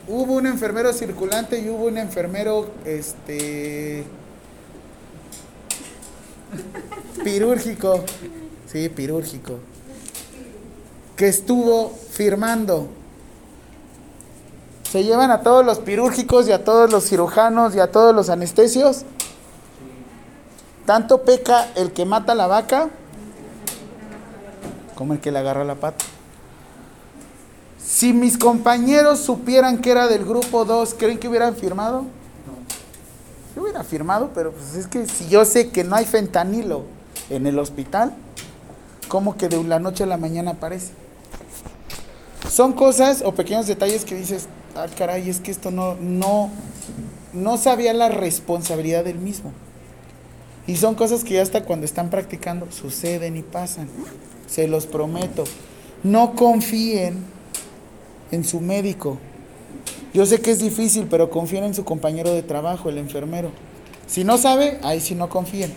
[0.07, 4.05] Hubo un enfermero circulante y hubo un enfermero este
[7.25, 8.05] pirúrgico.
[8.71, 9.59] Sí, pirúrgico.
[11.17, 13.00] Que estuvo firmando.
[14.91, 18.29] Se llevan a todos los pirúrgicos y a todos los cirujanos y a todos los
[18.29, 19.05] anestesios.
[20.85, 22.89] Tanto peca el que mata a la vaca
[24.97, 26.05] como el que le agarra la pata.
[27.79, 32.05] Si mis compañeros supieran que era del grupo 2, ¿creen que hubieran firmado?
[33.55, 36.83] Yo hubiera firmado, pero pues es que si yo sé que no hay fentanilo
[37.31, 38.13] en el hospital,
[39.07, 40.93] ¿cómo que de la noche a la mañana aparece?
[42.51, 46.51] Son cosas o pequeños detalles que dices, ah, caray, es que esto no, no,
[47.33, 49.53] no sabía la responsabilidad del mismo.
[50.67, 53.89] Y son cosas que ya hasta cuando están practicando suceden y pasan.
[54.47, 55.45] Se los prometo.
[56.03, 57.25] No confíen
[58.31, 59.19] en su médico.
[60.13, 63.51] Yo sé que es difícil, pero confíen en su compañero de trabajo, el enfermero.
[64.07, 65.73] Si no sabe, ahí sí no confíen.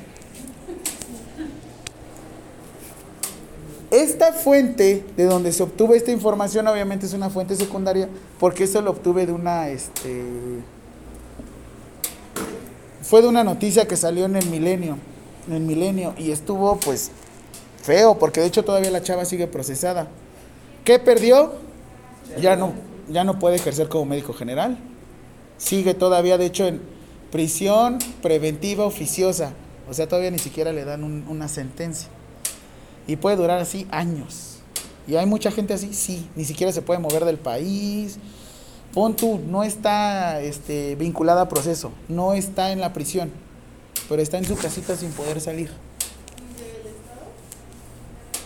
[3.93, 8.81] Esta fuente de donde se obtuvo esta información obviamente es una fuente secundaria porque eso
[8.81, 10.23] lo obtuve de una este
[13.03, 14.97] fue de una noticia que salió en el Milenio,
[15.47, 17.11] en el Milenio y estuvo pues
[17.83, 20.07] feo porque de hecho todavía la chava sigue procesada.
[20.85, 21.53] ¿Qué perdió?
[22.41, 22.73] Ya no,
[23.09, 24.77] ya no puede ejercer como médico general.
[25.57, 26.81] Sigue todavía, de hecho, en
[27.31, 29.51] prisión preventiva oficiosa.
[29.87, 32.07] O sea, todavía ni siquiera le dan un- una sentencia.
[33.07, 34.59] Y puede durar así años.
[35.07, 38.17] Y hay mucha gente así, sí, ni siquiera se puede mover del país.
[38.93, 43.31] Pon tú, no está este, vinculada a proceso, no está en la prisión,
[44.07, 45.71] pero está en su casita sin poder salir.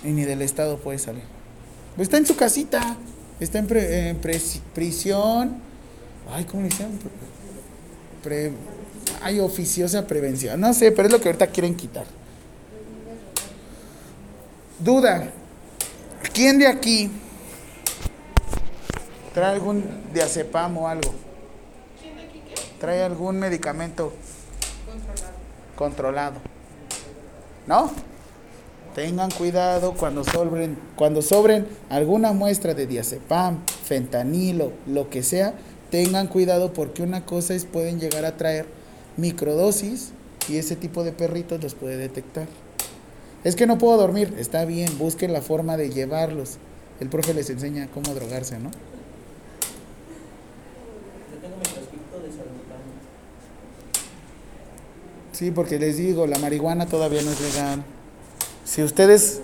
[0.04, 1.24] Y ni del Estado puede salir.
[1.98, 2.98] Está en su casita,
[3.39, 4.17] está en, pre- en
[4.74, 5.58] prisión.
[6.32, 6.88] Ay, ¿cómo le dicen?
[8.24, 8.54] Pre-
[9.22, 10.60] ay, oficiosa prevención.
[10.60, 12.06] No sé, pero es lo que ahorita quieren quitar.
[14.80, 15.32] Duda.
[16.34, 17.10] ¿Quién de aquí
[19.34, 21.13] trae algún diazepam o algo?
[22.80, 24.13] ¿Trae algún medicamento
[25.76, 26.36] controlado?
[27.66, 27.92] ¿No?
[28.94, 35.56] Tengan cuidado cuando sobren, cuando sobren alguna muestra de diazepam, fentanilo, lo que sea,
[35.90, 38.68] tengan cuidado porque una cosa es pueden llegar a traer
[39.18, 40.12] microdosis
[40.48, 42.48] y ese tipo de perritos los puede detectar.
[43.48, 46.58] Es que no puedo dormir, está bien, busquen la forma de llevarlos.
[47.00, 48.72] El profe les enseña cómo drogarse, ¿no?
[55.32, 57.86] Sí, porque les digo, la marihuana todavía no es legal.
[58.66, 59.40] Si ustedes,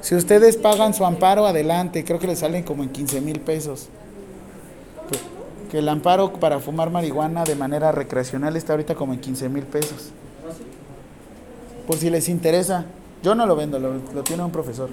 [0.00, 3.88] si ustedes pagan su amparo, adelante, creo que les salen como en 15 mil pesos.
[5.70, 9.64] Que el amparo para fumar marihuana de manera recreacional está ahorita como en 15 mil
[9.64, 10.12] pesos.
[11.86, 12.86] Por si les interesa.
[13.24, 14.90] Yo no lo vendo, lo, tiene un profesor.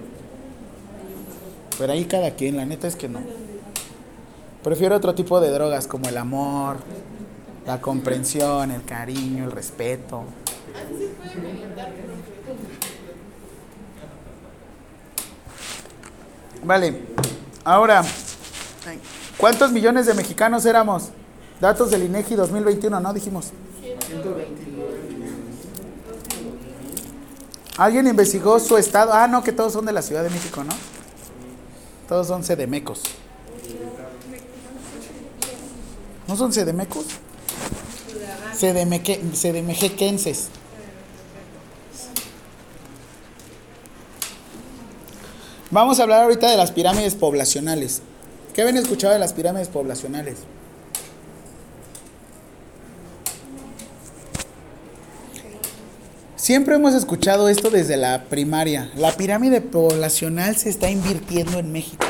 [1.78, 3.20] Pero ahí cada quien, la neta es que no.
[4.64, 6.78] Prefiero otro tipo de drogas como el amor,
[7.68, 10.24] la comprensión, el cariño, el respeto.
[16.64, 17.02] Vale,
[17.66, 18.02] ahora,
[19.36, 21.10] ¿cuántos millones de mexicanos éramos?
[21.60, 23.14] Datos del INEGI 2021, ¿no?
[23.14, 23.52] Dijimos.
[27.82, 29.12] ¿Alguien investigó su estado?
[29.12, 30.72] Ah, no, que todos son de la Ciudad de México, ¿no?
[32.08, 33.02] Todos son sedemecos.
[36.28, 37.06] ¿No son sedemecos?
[38.54, 40.50] Sedemejequenses.
[45.72, 48.04] Vamos a hablar ahorita de las pirámides poblacionales.
[48.54, 50.38] ¿Qué habían escuchado de las pirámides poblacionales?
[56.42, 58.90] Siempre hemos escuchado esto desde la primaria.
[58.96, 62.04] La pirámide poblacional se está invirtiendo en México.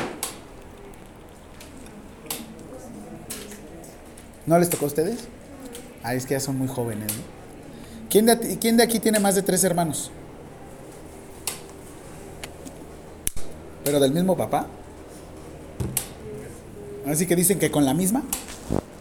[4.46, 5.28] ¿No les tocó a ustedes?
[6.02, 7.22] Ah, es que ya son muy jóvenes, ¿no?
[8.08, 10.10] ¿Quién de, quién de aquí tiene más de tres hermanos?
[13.84, 14.66] ¿Pero del mismo papá?
[17.06, 18.22] Así que dicen que con la misma.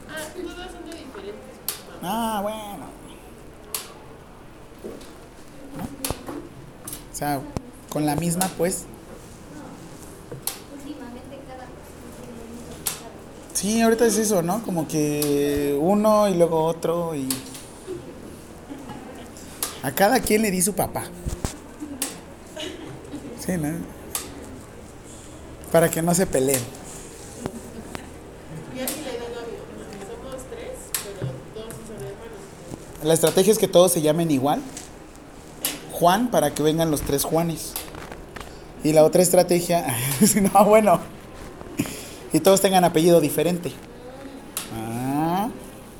[0.09, 1.35] Ah, todos son de diferentes.
[2.03, 2.71] Ah, bueno.
[7.10, 7.39] O sea,
[7.89, 8.85] con la misma, pues.
[10.73, 13.53] Últimamente cada persona tiene un hijo.
[13.53, 14.63] Sí, ahorita es eso, ¿no?
[14.63, 17.29] Como que uno y luego otro y...
[19.83, 21.03] A cada quien le di su papá.
[23.39, 23.69] Sí, ¿no?
[25.71, 26.61] Para que no se peleen.
[33.03, 34.61] La estrategia es que todos se llamen igual.
[36.01, 37.73] Juan, para que vengan los tres Juanes.
[38.83, 39.85] Y la otra estrategia,
[40.53, 40.99] no, bueno,
[42.33, 43.71] y todos tengan apellido diferente.
[44.75, 45.47] Ah,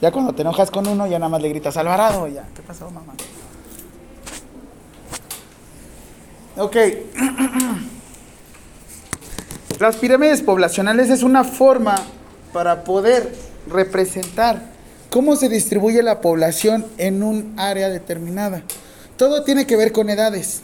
[0.01, 2.89] ya cuando te enojas con uno, ya nada más le gritas Alvarado, ya, ¿qué pasó,
[2.89, 3.13] mamá?
[6.57, 6.75] Ok.
[9.79, 11.93] Las pirámides poblacionales es una forma
[12.53, 13.35] para poder
[13.67, 14.71] representar
[15.11, 18.63] cómo se distribuye la población en un área determinada.
[19.21, 20.63] Todo tiene que ver con edades.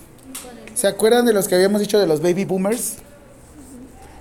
[0.74, 2.96] ¿Se acuerdan de los que habíamos dicho de los baby boomers?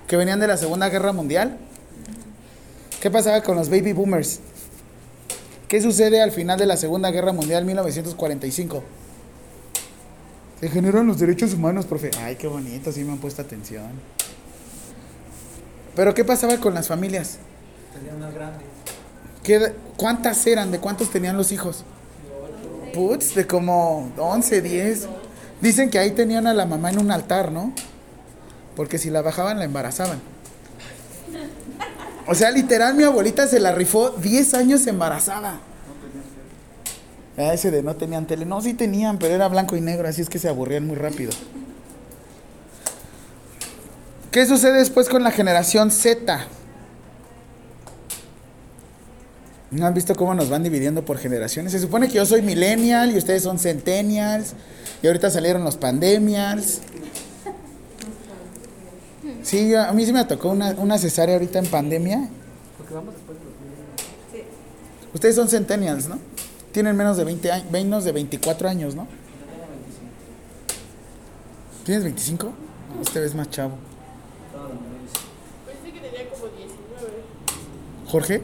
[0.07, 1.57] Que venían de la Segunda Guerra Mundial.
[3.01, 4.41] ¿Qué pasaba con los baby boomers?
[5.67, 8.83] ¿Qué sucede al final de la Segunda Guerra Mundial 1945?
[10.59, 12.11] Se generan los derechos humanos, profe.
[12.19, 13.89] Ay, qué bonito, sí me han puesto atención.
[15.95, 17.39] Pero ¿qué pasaba con las familias?
[17.91, 18.63] Tenían más grande.
[19.41, 20.69] ¿Qué, ¿Cuántas eran?
[20.71, 21.83] ¿De cuántos tenían los hijos?
[22.97, 25.07] Putz, de como 11, 10.
[25.61, 27.71] Dicen que ahí tenían a la mamá en un altar, ¿no?
[28.75, 30.19] Porque si la bajaban la embarazaban.
[32.25, 35.59] O sea, literal mi abuelita se la rifó 10 años embarazada.
[37.37, 38.45] Ese de no tenían tele.
[38.45, 41.31] No, sí tenían, pero era blanco y negro, así es que se aburrían muy rápido.
[44.31, 46.47] ¿Qué sucede después con la generación Z?
[49.69, 51.73] ¿No han visto cómo nos van dividiendo por generaciones?
[51.73, 54.53] Se supone que yo soy millennial y ustedes son centennials.
[55.03, 56.79] Y ahorita salieron los pandemials.
[59.43, 62.29] Sí, a mí sí me tocó una, una cesárea ahorita en pandemia.
[65.13, 66.19] Ustedes son centennials, ¿no?
[66.71, 69.07] Tienen menos de 20 años, menos de 24 años, ¿no?
[71.85, 72.45] ¿Tienes 25?
[72.45, 73.75] No, Este es más chavo.
[75.65, 76.67] Pensé que tenía como 19.
[78.07, 78.41] ¿Jorge?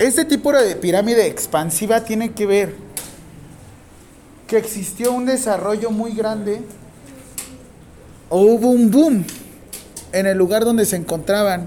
[0.00, 2.74] Este tipo de pirámide expansiva tiene que ver
[4.46, 6.62] que existió un desarrollo muy grande
[8.30, 9.26] o hubo un boom
[10.12, 11.66] en el lugar donde se encontraban.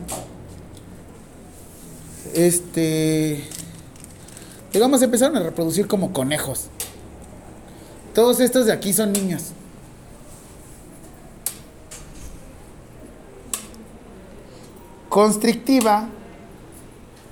[2.34, 3.44] Este,
[4.74, 6.70] digamos, empezaron a reproducir como conejos.
[8.16, 9.52] Todos estos de aquí son niños.
[15.08, 16.10] Constrictiva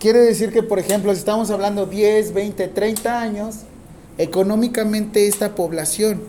[0.01, 3.57] quiere decir que, por ejemplo, si estamos hablando 10, 20, 30 años,
[4.17, 6.21] económicamente esta población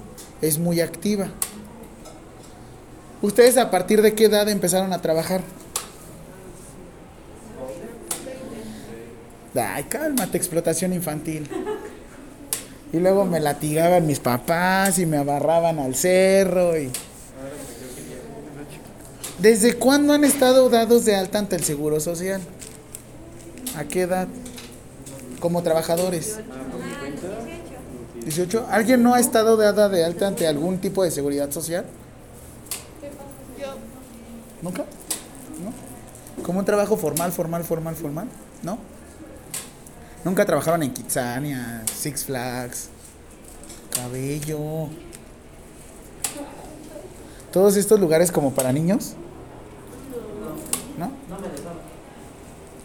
[0.43, 1.29] es muy activa.
[3.23, 5.41] ¿Ustedes a partir de qué edad empezaron a trabajar?
[9.55, 11.49] Ay, cálmate, explotación infantil.
[12.93, 16.91] Y luego me latigaban mis papás y me abarraban al cerro y...
[19.39, 22.41] ¿Desde cuándo han estado dados de alta ante el Seguro Social?
[23.77, 24.29] ¿A qué edad?
[25.41, 26.39] Como trabajadores.
[28.25, 28.67] 18.
[28.71, 31.85] ¿Alguien no ha estado dada de alta ante algún tipo de seguridad social?
[34.61, 34.85] ¿Nunca?
[35.63, 36.43] ¿No?
[36.45, 38.29] ¿Como un trabajo formal, formal, formal, formal?
[38.63, 38.79] ¿No?
[40.25, 42.89] ¿Nunca trabajaron en Kitsania, Six Flags,
[43.93, 44.89] Cabello?
[47.53, 49.17] Todos estos lugares como para niños?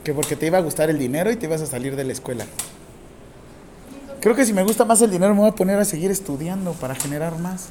[0.08, 2.14] Que porque te iba a gustar el dinero y te ibas a salir de la
[2.14, 2.46] escuela.
[4.22, 6.72] Creo que si me gusta más el dinero me voy a poner a seguir estudiando
[6.72, 7.68] para generar más.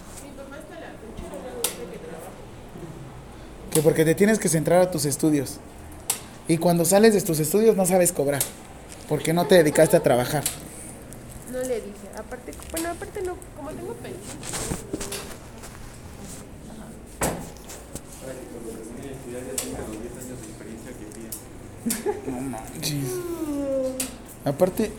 [3.71, 5.61] Que porque te tienes que centrar a tus estudios.
[6.47, 8.43] Y cuando sales de tus estudios no sabes cobrar.
[9.09, 10.45] Porque no te dedicaste a trabajar.
[11.51, 12.11] No le dije.
[12.19, 14.96] Aparte, bueno, aparte no, como tengo pensión.
[22.27, 23.11] No manches.
[24.45, 24.93] Aparte.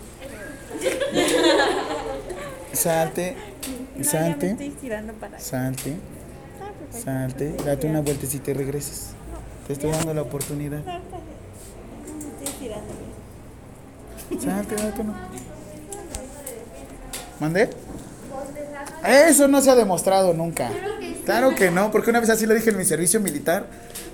[2.74, 3.36] Salte.
[4.02, 4.56] Salte.
[4.80, 5.98] tirando para Salte.
[6.92, 7.54] Salte.
[7.66, 9.12] Date una vueltecita y regresas.
[9.68, 10.82] Te estoy dando la oportunidad.
[12.60, 12.94] Tirando.
[14.44, 15.30] Salte, date una.
[17.40, 17.70] ¿Mandé?
[19.06, 20.70] Eso no se ha demostrado nunca.
[21.26, 23.68] Claro que no, porque una vez así lo dije en mi servicio militar.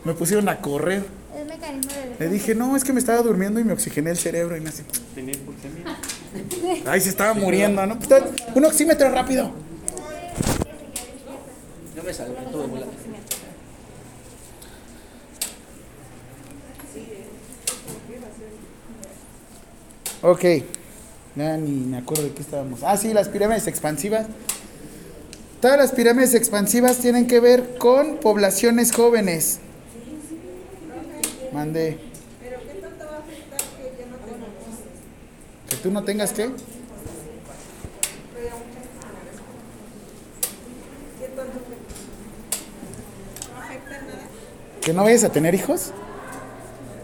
[0.04, 1.04] Me pusieron a correr.
[1.64, 4.62] De Le dije, no, es que me estaba durmiendo y me oxigené el cerebro y
[4.62, 4.84] me hace.
[6.86, 8.00] Ay, se estaba muriendo, ¿no?
[8.00, 8.24] Pues,
[8.56, 9.52] Un oxímetro rápido.
[11.96, 12.68] Yo me salvé todo.
[20.22, 20.46] Ok.
[21.36, 22.82] Ya ni me acuerdo de qué estábamos.
[22.84, 24.28] Ah, sí, las pirámides expansivas.
[25.62, 29.60] Todas las pirámides expansivas tienen que ver con poblaciones jóvenes.
[31.54, 31.98] Mande.
[32.42, 34.48] Pero ¿qué tanto va a afectar que ya no tengamos?
[35.70, 36.46] Que tú no tengas que.
[41.20, 41.94] ¿Qué tanto afecta?
[43.54, 44.28] ¿No afecta nada?
[44.82, 45.92] Que no vayas a tener hijos.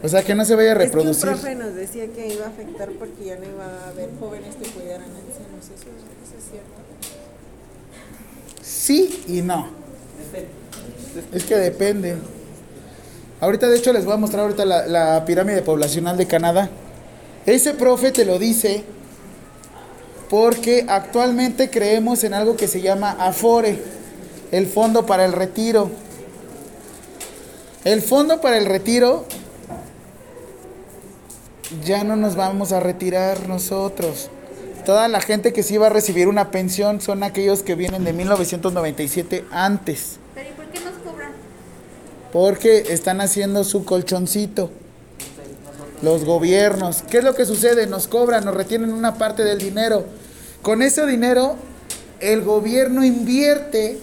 [0.02, 1.30] O sea, que no se vaya a reproducir.
[1.30, 3.90] Es que un profe nos decía que iba a afectar porque ya no iba a
[3.90, 5.66] haber jóvenes que cuidaran ancianos.
[5.66, 6.80] Eso, eso es cierto.
[8.64, 9.70] Sí y no.
[11.34, 12.18] Es que depende.
[13.42, 16.70] Ahorita, de hecho, les voy a mostrar ahorita la, la pirámide poblacional de Canadá.
[17.46, 18.84] Ese profe te lo dice
[20.30, 23.80] porque actualmente creemos en algo que se llama Afore,
[24.52, 25.90] el Fondo para el Retiro.
[27.84, 29.26] El Fondo para el Retiro
[31.86, 34.30] ya no nos vamos a retirar nosotros.
[34.86, 38.14] Toda la gente que sí va a recibir una pensión son aquellos que vienen de
[38.14, 41.32] 1997 antes, Pero ¿y por qué nos cobran?
[42.32, 44.70] Porque están haciendo su colchoncito.
[46.02, 47.86] Los gobiernos, ¿qué es lo que sucede?
[47.88, 50.06] Nos cobran, nos retienen una parte del dinero.
[50.62, 51.56] Con ese dinero,
[52.20, 53.98] el gobierno invierte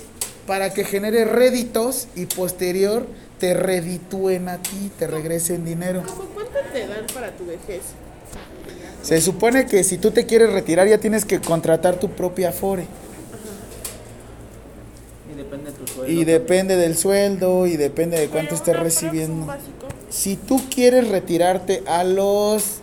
[0.47, 3.07] para que genere réditos y posterior
[3.39, 6.03] te reditúen a ti, te regresen dinero.
[6.07, 7.83] ¿Cómo cuánto te dan para tu vejez?
[9.03, 12.87] Se supone que si tú te quieres retirar ya tienes que contratar tu propia Afore.
[15.47, 16.13] Y depende de tu sueldo.
[16.13, 19.53] Y depende del sueldo y depende de cuánto estés recibiendo.
[20.11, 22.79] Si tú quieres retirarte a los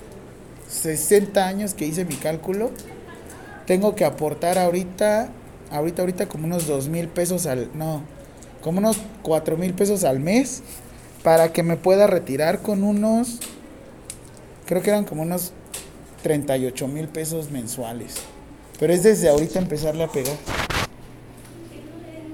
[0.70, 2.72] 60 años que hice mi cálculo,
[3.66, 5.30] tengo que aportar ahorita,
[5.72, 8.04] ahorita, ahorita como unos 2 mil pesos al, no,
[8.62, 10.64] como unos 4 mil pesos al mes
[11.24, 13.40] para que me pueda retirar con unos,
[14.66, 15.54] creo que eran como unos
[16.24, 18.16] 38 mil pesos mensuales.
[18.80, 20.36] Pero es desde ahorita empezarle a pegar.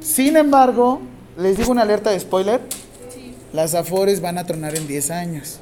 [0.09, 1.01] Sin embargo,
[1.37, 2.61] les digo una alerta de spoiler.
[3.53, 5.59] Las Afores van a tronar en 10 años.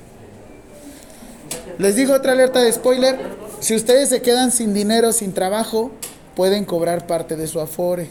[1.77, 3.19] Les digo otra alerta de spoiler.
[3.59, 5.91] Si ustedes se quedan sin dinero, sin trabajo,
[6.35, 8.07] pueden cobrar parte de su Afore.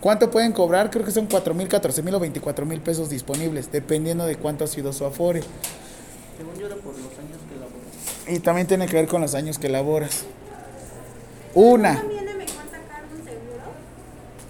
[0.00, 0.90] ¿Cuánto pueden cobrar?
[0.90, 4.64] Creo que son 4 mil, 14 mil o 24 mil pesos disponibles, dependiendo de cuánto
[4.64, 5.42] ha sido su Afore.
[6.36, 8.36] Según yo era por los años que laboré.
[8.36, 10.24] Y también tiene que ver con los años que laboras.
[11.54, 11.96] Una.
[11.96, 13.64] ¿También me cuenta sacar un seguro?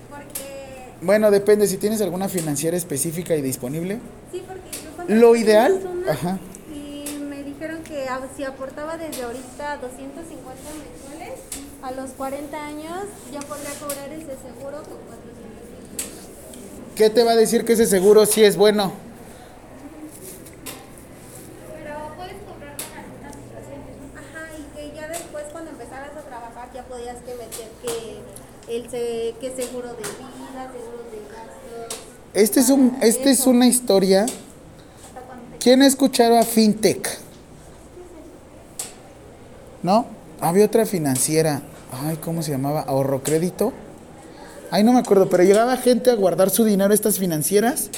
[0.09, 3.99] Porque, Bueno, depende si tienes alguna financiera específica y disponible.
[4.31, 6.39] sí, porque yo Lo ideal, una ajá.
[6.71, 11.41] Y me dijeron que si aportaba desde ahorita 250 mensuales,
[11.83, 15.31] a los 40 años ya podría cobrar ese seguro con 400
[15.97, 16.29] pesos.
[16.97, 18.93] ¿Qué te va a decir que ese seguro sí es bueno?
[21.83, 23.97] Pero puedes cobrarlo en algunas situaciones.
[24.21, 28.21] Ajá, y que ya después cuando empezaras a trabajar ya podías que meter que
[28.69, 30.40] el que seguro de vida.
[32.33, 34.27] Este es un, este es una historia.
[35.59, 37.09] ¿Quién ha escuchado a FinTech?
[39.83, 40.07] ¿No?
[40.41, 41.63] Había otra financiera.
[41.93, 42.83] Ay, ¿cómo se llamaba?
[42.83, 43.73] Ahorro crédito.
[44.71, 47.91] Ay, no me acuerdo, pero llegaba gente a guardar su dinero estas financieras.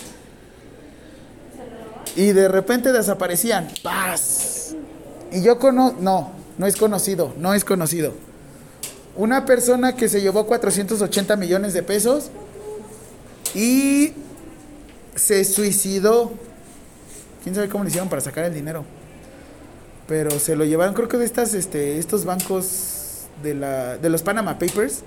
[2.17, 3.69] Y de repente desaparecían.
[3.83, 4.75] ¡Paz!
[5.31, 5.99] Y yo conozco.
[6.01, 8.15] No, no es conocido, no es conocido.
[9.17, 12.31] Una persona que se llevó 480 millones de pesos
[13.55, 14.13] y
[15.15, 16.33] se suicidó.
[17.43, 18.85] ¿Quién sabe cómo le hicieron para sacar el dinero?
[20.07, 24.23] Pero se lo llevaron, creo que de estas, este, estos bancos de la, de los
[24.23, 25.03] Panama Papers,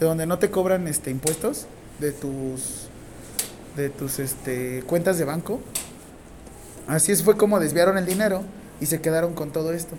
[0.00, 1.66] de donde no te cobran este impuestos
[1.98, 2.88] de tus,
[3.76, 5.60] de tus este, cuentas de banco.
[6.88, 8.42] Así es fue como desviaron el dinero
[8.80, 9.96] y se quedaron con todo esto.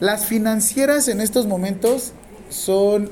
[0.00, 2.12] Las financieras en estos momentos
[2.48, 3.10] son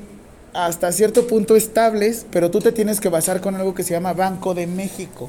[0.54, 4.12] hasta cierto punto estables, pero tú te tienes que basar con algo que se llama
[4.14, 5.28] Banco de México.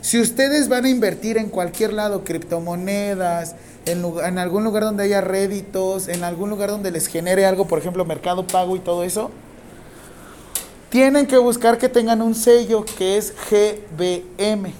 [0.00, 3.54] Si ustedes van a invertir en cualquier lado, criptomonedas,
[3.84, 8.04] en, algún lugar donde haya réditos, en algún lugar donde les genere algo, por ejemplo,
[8.04, 9.30] mercado pago y todo eso,
[10.88, 14.72] tienen que buscar que tengan un sello que es GBM.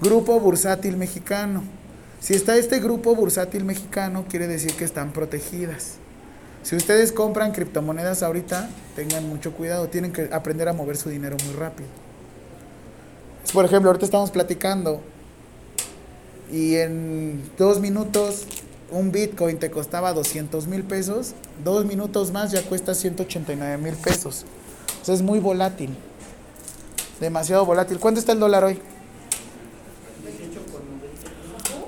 [0.00, 1.62] Grupo Bursátil Mexicano.
[2.20, 5.96] Si está este grupo bursátil mexicano, quiere decir que están protegidas.
[6.62, 11.36] Si ustedes compran criptomonedas ahorita, tengan mucho cuidado, tienen que aprender a mover su dinero
[11.44, 11.88] muy rápido.
[13.52, 15.00] Por ejemplo, ahorita estamos platicando
[16.52, 18.46] y en dos minutos
[18.90, 21.34] un Bitcoin te costaba 200 mil pesos,
[21.64, 24.44] dos minutos más ya cuesta 189 mil pesos.
[25.00, 25.96] O sea, es muy volátil,
[27.20, 27.98] demasiado volátil.
[27.98, 28.78] ¿Cuánto está el dólar hoy?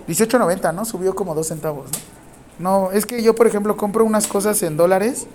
[0.09, 0.85] 18.90, ¿no?
[0.85, 2.14] Subió como dos centavos, ¿no?
[2.59, 5.27] No, es que yo, por ejemplo, compro unas cosas en dólares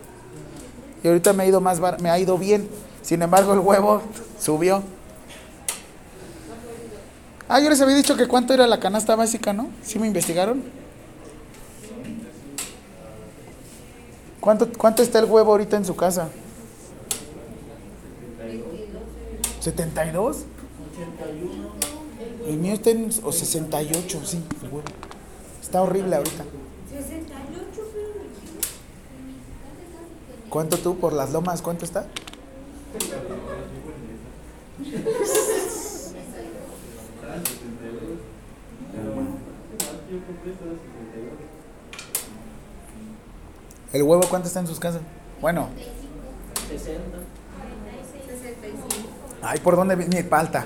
[1.04, 2.68] y ahorita me ha ido más bar- me ha ido bien.
[3.02, 4.02] Sin embargo, el huevo
[4.40, 4.84] subió.
[7.48, 9.70] Ah, yo les había dicho que cuánto era la canasta básica, ¿no?
[9.84, 10.62] ¿Sí me investigaron?
[14.40, 16.30] ¿Cuánto, cuánto está el huevo ahorita en su casa?
[19.62, 20.38] ¿72?
[22.48, 24.84] El mío está en o 68, sí, el huevo.
[25.62, 26.44] Está horrible ahorita.
[30.50, 31.62] ¿Cuánto tú por las lomas?
[31.62, 32.08] ¿Cuánto está?
[43.94, 45.02] ¿El huevo cuánto está en sus casas?
[45.40, 45.70] Bueno.
[46.68, 47.02] 60.
[49.42, 50.66] Ay, ¿por dónde viene palta?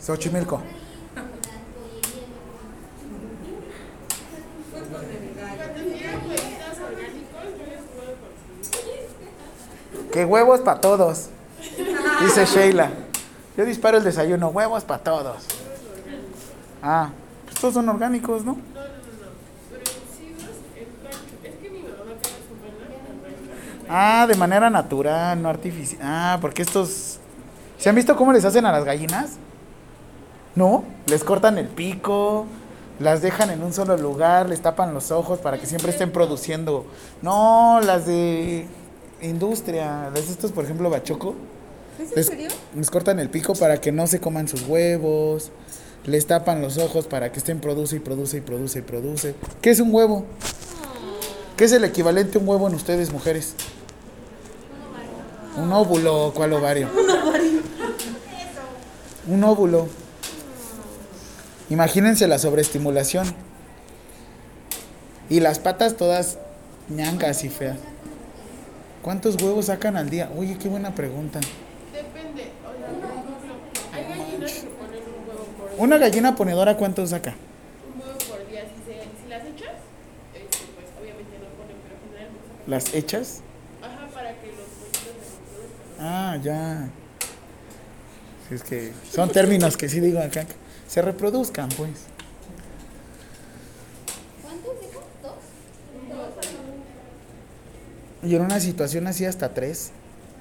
[0.00, 0.62] Xochimilco.
[10.24, 11.28] Huevos para todos.
[12.20, 12.90] Dice Sheila.
[13.56, 15.44] Yo disparo el desayuno, huevos para todos.
[16.82, 17.10] Ah,
[17.44, 18.56] pues todos son orgánicos, ¿no?
[23.88, 26.00] Ah, de manera natural, no artificial.
[26.02, 27.18] Ah, porque estos...
[27.76, 29.32] ¿Se han visto cómo les hacen a las gallinas?
[30.54, 30.84] ¿No?
[31.06, 32.46] Les cortan el pico,
[33.00, 36.86] las dejan en un solo lugar, les tapan los ojos para que siempre estén produciendo.
[37.20, 38.68] No, las de
[39.22, 41.34] industria, de estos, por ejemplo, Bachoco,
[41.98, 42.48] ¿Es en Les, serio?
[42.74, 45.50] les cortan el pico para que no se coman sus huevos.
[46.06, 49.34] Les tapan los ojos para que estén produce y produce y produce y produce.
[49.60, 50.24] ¿Qué es un huevo?
[51.56, 53.54] ¿Qué es el equivalente a un huevo en ustedes, mujeres?
[55.56, 56.88] Un óvulo, ¿cuál ovario?
[56.96, 57.60] Un ovario.
[59.28, 59.88] Un óvulo.
[61.68, 63.34] Imagínense la sobreestimulación.
[65.28, 66.38] Y las patas todas
[66.88, 67.76] ñangas y feas.
[69.02, 70.30] ¿Cuántos huevos sacan al día?
[70.36, 71.40] Oye, qué buena pregunta.
[71.92, 73.54] Depende, o sea, por ejemplo,
[73.92, 77.34] hay gallinas que ponen un huevo por Una gallina ponedora, ¿cuánto saca?
[77.94, 78.62] un huevo por día.
[78.64, 79.72] Si, se, si las echas,
[80.34, 82.70] este, pues obviamente no ponen, pero generalmente sacan.
[82.70, 83.40] ¿Las hechas?
[83.82, 86.06] Ajá, para que los pollitos se reproduzcan.
[86.06, 86.88] Ah, ya.
[88.48, 90.44] Sí, Es que son términos que sí digo acá.
[90.88, 91.90] Se reproduzcan, pues.
[94.42, 95.02] ¿Cuántos dijo?
[95.22, 95.32] ¿Dos?
[98.22, 99.92] Y en una situación así hasta tres.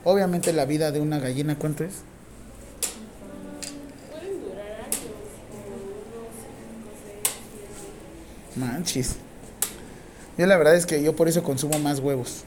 [0.03, 2.03] Obviamente la vida de una gallina, ¿cuánto es?
[4.11, 4.97] Pueden durar años,
[5.51, 6.81] como unos 5,
[7.23, 7.35] 6,
[8.55, 8.65] 7.
[8.65, 9.15] Manchis.
[10.37, 12.43] Yo la verdad es que yo por eso consumo más huevos.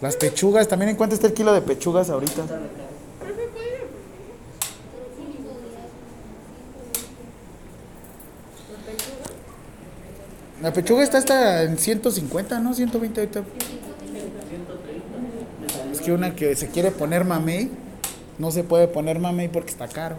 [0.00, 2.42] Las pechugas, también en cuánto está el kilo de pechugas ahorita.
[10.62, 12.74] La pechuga está hasta en 150, ¿no?
[12.74, 13.42] 120 ahorita.
[15.90, 17.70] Es que una que se quiere poner mamey,
[18.38, 20.16] no se puede poner mamey porque está caro.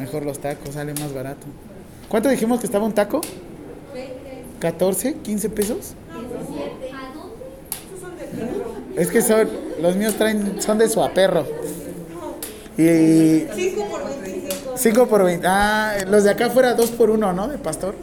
[0.00, 1.46] Mejor los tacos, sale más barato.
[2.08, 3.20] ¿Cuánto dijimos que estaba un taco?
[4.58, 5.94] 14, 15 pesos.
[8.96, 9.48] Es que son,
[9.80, 11.46] los míos traen, son de suaperro.
[12.76, 14.72] Y 5 por 25.
[14.76, 15.46] 5 por 20.
[15.46, 17.46] Ah, los de acá fuera 2 por 1, ¿no?
[17.46, 17.94] De pastor.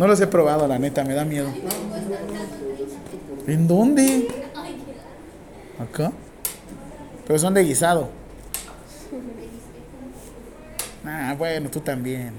[0.00, 1.52] No los he probado, la neta, me da miedo.
[3.46, 4.28] ¿En dónde?
[5.78, 6.10] ¿Acá?
[7.26, 8.08] Pero son de guisado.
[11.04, 12.32] Ah, bueno, tú también.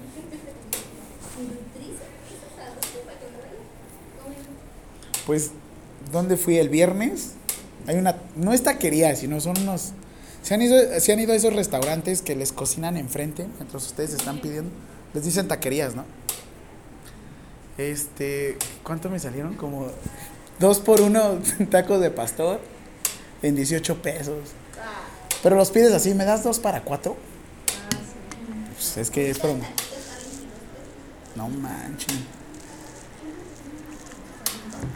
[5.28, 5.52] Pues,
[6.12, 7.34] ¿dónde fui el viernes?
[7.86, 9.92] Hay una, no es taquería, sino son unos...
[10.42, 14.16] ¿Se han, ido, se han ido a esos restaurantes que les cocinan enfrente mientras ustedes
[14.16, 14.72] están pidiendo?
[15.14, 16.06] Les dicen taquerías, ¿no?
[17.90, 19.56] Este, ¿cuánto me salieron?
[19.56, 19.88] Como
[20.60, 21.40] dos por uno
[21.72, 22.60] tacos de pastor
[23.42, 24.38] en 18 pesos.
[25.42, 27.16] Pero los pides así, ¿me das dos para cuatro?
[28.74, 29.64] Pues es que es promo.
[31.36, 32.20] No manches.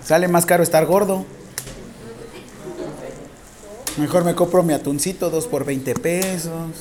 [0.04, 1.26] Sale más caro estar gordo.
[3.98, 6.72] Mejor me compro mi atuncito, dos por 20 pesos.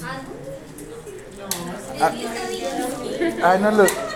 [3.43, 4.14] Ah, no lo.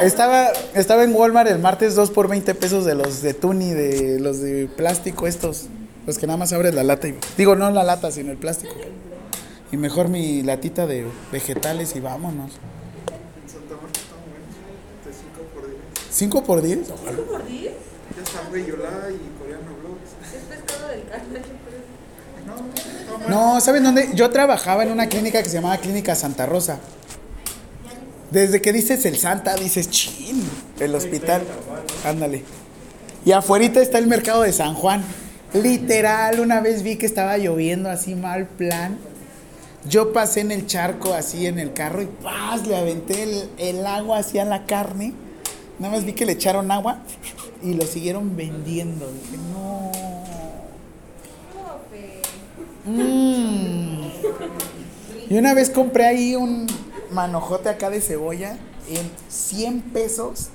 [0.00, 4.20] Estaba, estaba en Walmart el martes 2 por 20 pesos de los de Tuni, de
[4.20, 5.66] los de plástico estos.
[6.06, 7.08] Los que nada más abres la lata.
[7.08, 8.74] Y, digo, no la lata, sino el plástico.
[9.72, 12.52] Y mejor mi latita de vegetales y vámonos.
[16.12, 16.78] ¿5 por 10?
[16.88, 17.72] ¿Por 10?
[18.16, 20.34] Ya está Yola y Coreano Vlogs.
[20.34, 21.42] Es pescado del canal.
[23.28, 24.10] No, ¿saben dónde?
[24.14, 26.78] Yo trabajaba en una clínica que se llamaba Clínica Santa Rosa.
[28.30, 30.42] Desde que dices el Santa, dices chin,
[30.80, 31.42] el hospital.
[32.04, 32.42] Ándale.
[33.24, 35.02] Y afuera está el mercado de San Juan.
[35.52, 38.98] Literal, una vez vi que estaba lloviendo así mal plan.
[39.88, 42.66] Yo pasé en el charco así en el carro y ¡paz!
[42.66, 45.12] le aventé el, el agua hacia la carne.
[45.78, 46.98] Nada más vi que le echaron agua
[47.62, 49.10] y lo siguieron vendiendo.
[49.12, 49.92] Dije, no.
[52.86, 54.06] Mm.
[55.28, 56.66] Y una vez compré ahí un
[57.16, 58.58] manojote acá de cebolla
[58.88, 60.48] en 100 pesos.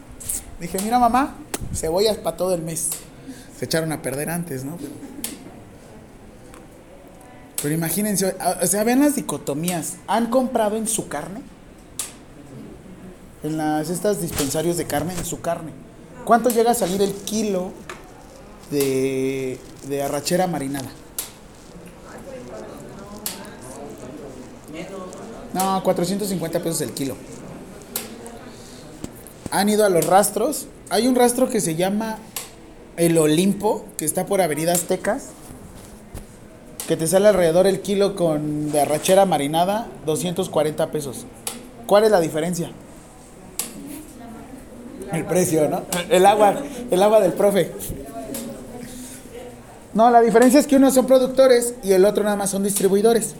[0.59, 1.36] Dije, mira mamá,
[1.74, 2.89] cebollas para todo el mes.
[3.57, 4.78] Se echaron a perder antes, ¿no?
[7.62, 9.95] Pero imagínense, o sea, vean las dicotomías.
[10.07, 11.41] ¿Han comprado en su carne?
[13.43, 15.72] En las estas dispensarios de carne, en su carne.
[16.26, 17.72] ¿Cuánto llega a salir el kilo
[18.70, 20.89] de, de arrachera marinada?
[25.54, 27.16] No, 450 pesos el kilo.
[29.52, 30.68] Han ido a los rastros.
[30.89, 32.18] Hay un rastro que se llama
[32.97, 35.30] El Olimpo, que está por Avenida Aztecas.
[36.88, 41.26] Que te sale alrededor el kilo con de arrachera marinada, 240 pesos.
[41.86, 42.72] ¿Cuál es la diferencia?
[45.12, 45.84] El precio, ¿no?
[46.10, 46.56] El agua,
[46.89, 47.72] el agua del profe.
[49.93, 53.36] No, la diferencia es que unos son productores y el otro nada más son distribuidores.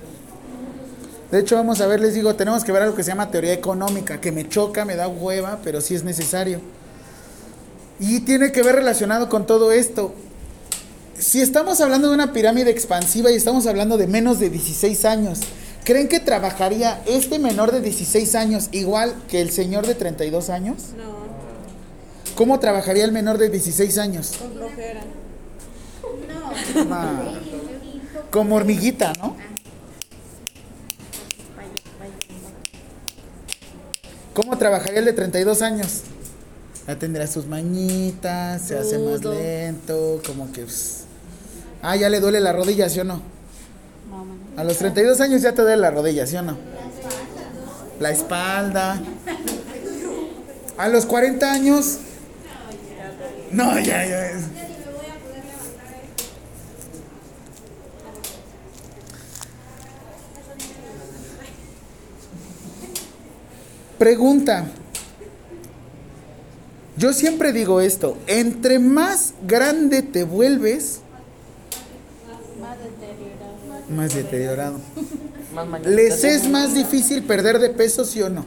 [1.32, 3.54] De hecho, vamos a ver, les digo, tenemos que ver algo que se llama teoría
[3.54, 6.60] económica, que me choca, me da hueva, pero sí es necesario.
[8.00, 10.14] Y tiene que ver relacionado con todo esto.
[11.18, 15.40] Si estamos hablando de una pirámide expansiva y estamos hablando de menos de 16 años,
[15.86, 20.78] ¿creen que trabajaría este menor de 16 años igual que el señor de 32 años?
[20.98, 21.22] No,
[22.36, 24.34] ¿Cómo trabajaría el menor de 16 años?
[24.38, 25.02] con flojera.
[26.92, 27.24] Ah,
[28.32, 29.51] Como hormiguita, ¿no?
[34.34, 36.02] ¿Cómo trabajaría el de 32 años?
[36.88, 39.34] Ya tendrá sus mañitas, se hace más Rudo.
[39.34, 40.62] lento, como que...
[40.64, 41.04] pues,
[41.82, 43.22] Ah, ya le duele la rodilla, ¿sí o no?
[44.56, 46.58] A los 32 años ya te duele la rodilla, ¿sí o no?
[48.00, 49.02] La espalda.
[50.78, 51.98] A los 40 años...
[53.52, 54.32] No, ya, ya.
[64.02, 64.66] Pregunta.
[66.98, 71.02] Yo siempre digo esto, entre más grande te vuelves,
[73.92, 74.80] más deteriorado.
[75.54, 75.92] Más mañana.
[75.96, 78.44] ¿Les es más difícil perder de peso, sí o no?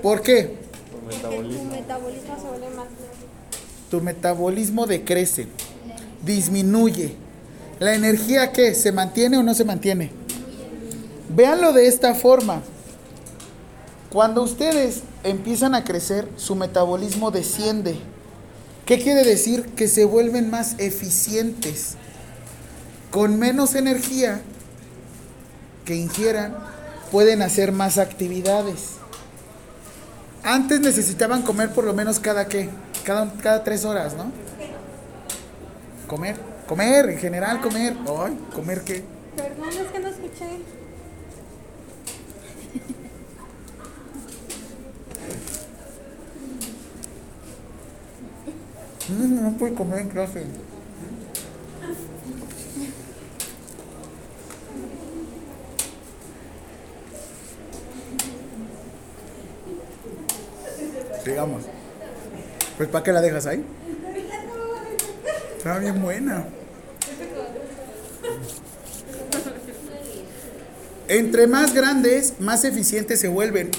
[0.00, 0.58] ¿Por qué?
[1.00, 2.86] Tu metabolismo se vuelve más
[3.90, 5.48] Tu metabolismo decrece,
[6.24, 7.16] disminuye.
[7.80, 8.74] ¿La energía qué?
[8.74, 10.12] ¿Se mantiene o no se mantiene?
[11.30, 12.62] Véanlo de esta forma.
[14.10, 17.96] Cuando ustedes empiezan a crecer, su metabolismo desciende.
[18.84, 19.66] ¿Qué quiere decir?
[19.76, 21.94] Que se vuelven más eficientes.
[23.12, 24.42] Con menos energía
[25.84, 26.56] que ingieran,
[27.12, 28.96] pueden hacer más actividades.
[30.42, 32.68] Antes necesitaban comer por lo menos cada qué?
[33.04, 34.32] Cada, cada tres horas, ¿no?
[36.08, 36.36] Comer,
[36.66, 37.96] comer, en general comer.
[38.08, 39.04] Ay, ¿comer qué?
[39.36, 40.79] Perdón, es que no escuché.
[49.10, 50.44] Mm, no puede comer en clase.
[61.24, 61.64] Sigamos.
[62.76, 63.64] Pues ¿para qué la dejas ahí?
[65.58, 66.46] Está bien buena.
[71.08, 73.70] Entre más grandes, más eficientes se vuelven.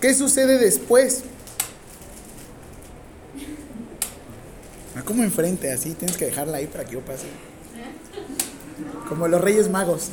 [0.00, 1.22] ¿Qué sucede después?
[4.96, 7.26] Ah, como enfrente, así, tienes que dejarla ahí para que yo pase.
[9.08, 10.10] Como los Reyes Magos.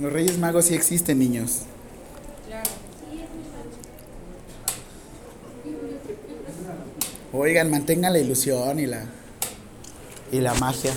[0.00, 1.60] Los Reyes Magos sí existen, niños.
[7.32, 9.04] Oigan, mantengan la ilusión y la
[10.32, 10.90] y la magia.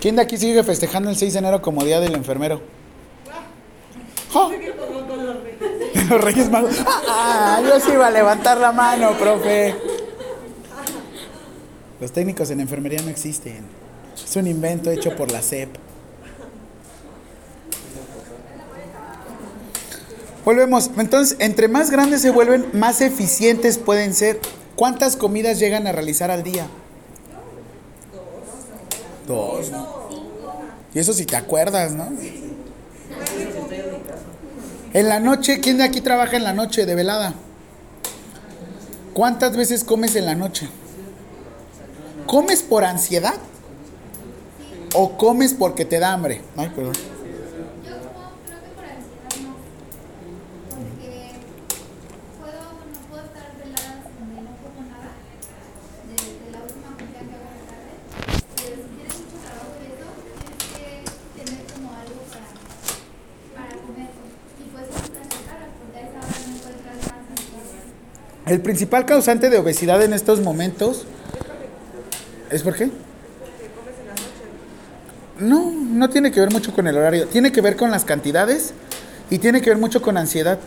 [0.00, 2.73] ¿Quién de aquí sigue festejando el 6 de enero como Día del Enfermero?
[6.08, 6.76] Los Reyes Magos.
[7.16, 9.74] Ah, yo sí iba a levantar la mano, profe.
[12.00, 13.64] Los técnicos en enfermería no existen.
[14.22, 15.70] Es un invento hecho por la SEP.
[20.44, 20.90] Volvemos.
[20.98, 24.40] Entonces, entre más grandes se vuelven, más eficientes pueden ser.
[24.76, 26.66] ¿Cuántas comidas llegan a realizar al día?
[29.26, 29.70] Dos.
[30.94, 32.10] Y eso si te acuerdas, ¿no?
[34.94, 37.34] En la noche, ¿quién de aquí trabaja en la noche de velada?
[39.12, 40.68] ¿Cuántas veces comes en la noche?
[42.26, 43.34] ¿Comes por ansiedad?
[44.94, 46.42] ¿O comes porque te da hambre?
[46.56, 46.94] Ay, perdón.
[46.94, 47.00] Yo
[48.06, 49.56] como creo que por ansiedad no.
[50.70, 51.10] Porque
[52.38, 55.10] puedo, no puedo estar veladas donde no como nada.
[56.06, 57.98] Desde la última comida que hago en la tarde.
[58.54, 60.06] Pero si tienes mucho trabajo y eso,
[60.38, 60.86] tienes que
[61.42, 62.46] tener como algo para,
[63.58, 64.10] para comer.
[64.54, 67.82] Y pues es una cara, porque a esa hora no encuentras más ansiedad.
[68.54, 71.06] El principal causante de obesidad en estos momentos
[72.52, 72.88] es por qué?
[75.40, 78.72] No, no tiene que ver mucho con el horario, tiene que ver con las cantidades
[79.28, 80.60] y tiene que ver mucho con ansiedad.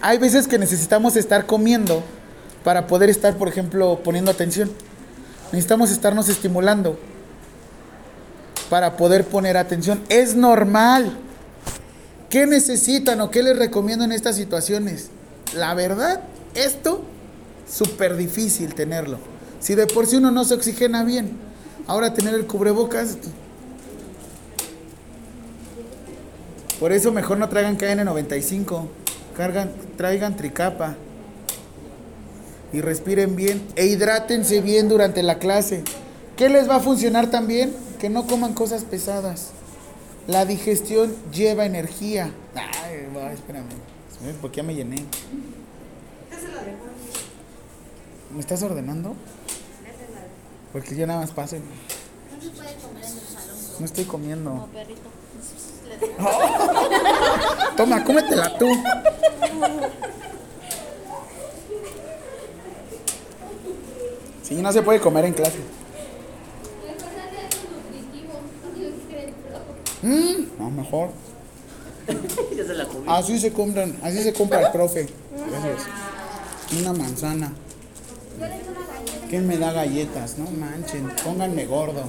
[0.00, 2.02] Hay veces que necesitamos estar comiendo
[2.64, 4.70] para poder estar, por ejemplo, poniendo atención.
[5.52, 6.98] Necesitamos estarnos estimulando
[8.70, 10.00] para poder poner atención.
[10.08, 11.18] Es normal.
[12.30, 15.10] ¿Qué necesitan o qué les recomiendo en estas situaciones?
[15.54, 16.22] La verdad,
[16.54, 17.02] esto
[17.68, 19.18] súper difícil tenerlo.
[19.60, 21.32] Si de por sí uno no se oxigena bien,
[21.86, 23.16] ahora tener el cubrebocas.
[26.78, 28.86] Por eso mejor no traigan KN95,
[29.36, 30.96] cargan, traigan tricapa
[32.72, 35.84] y respiren bien e hidrátense bien durante la clase.
[36.36, 37.72] ¿Qué les va a funcionar también?
[37.98, 39.52] Que no coman cosas pesadas.
[40.26, 42.30] La digestión lleva energía.
[42.54, 43.68] Ay, espérame.
[44.40, 45.04] ¿Por qué ya me llené?
[48.34, 49.14] ¿Me estás ordenando?
[50.72, 51.56] Porque yo nada más paso.
[51.56, 53.56] y- No se puede comer en el salón.
[53.78, 54.50] No estoy comiendo.
[54.50, 55.00] Como perrito.
[57.76, 58.66] Toma, cómetela tú.
[64.42, 65.58] Sí, no se puede comer en clase.
[66.82, 68.34] Recuérdate algo nutritivo.
[68.76, 70.12] Dios creo.
[70.12, 71.08] Mm, no, mejor.
[73.06, 75.08] Así se compran, así se compra el profe.
[75.50, 75.88] Gracias.
[76.78, 77.52] Una manzana.
[79.28, 80.38] ¿Quién me da galletas?
[80.38, 82.04] No manchen, pónganme gordo.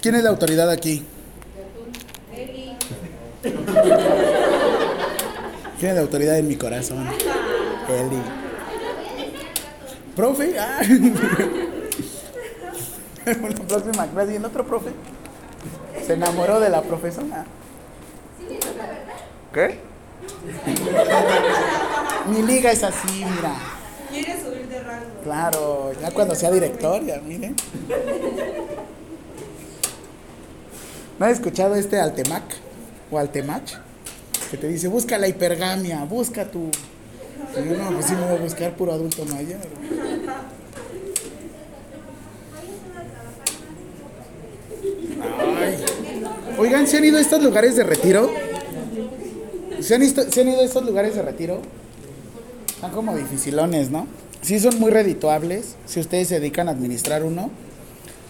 [0.00, 1.04] ¿Quién es la autoridad aquí?
[5.78, 7.06] ¿Quién es la autoridad en mi corazón?
[7.88, 8.22] Eli.
[10.14, 10.58] ¿Profe?
[10.58, 10.80] Ah.
[13.26, 14.90] La próxima clase, ¿y el otro profe?
[16.04, 17.44] Se enamoró de la profesora.
[19.52, 19.89] ¿Qué?
[22.28, 23.54] Mi liga es así, mira.
[24.10, 25.06] Quiere subir de rango.
[25.22, 27.54] Claro, ya cuando sea directoria, miren.
[31.18, 32.44] ¿No has escuchado este Altemac
[33.10, 33.78] o Altemach?
[34.50, 36.70] Que te dice, busca la hipergamia, busca tu...
[37.56, 39.58] Y yo, no, pues sí me voy a buscar puro adulto mayor.
[45.58, 45.84] Ay.
[46.58, 48.30] Oigan, ¿se han ido a estos lugares de retiro?
[49.82, 51.60] ¿Se han, ido a estos lugares de retiro?
[52.68, 54.06] Están como dificilones, ¿no?
[54.42, 57.50] Sí son muy redituables si ustedes se dedican a administrar uno.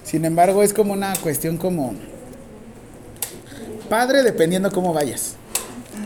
[0.05, 1.95] Sin embargo, es como una cuestión como
[3.89, 5.37] padre dependiendo cómo vayas.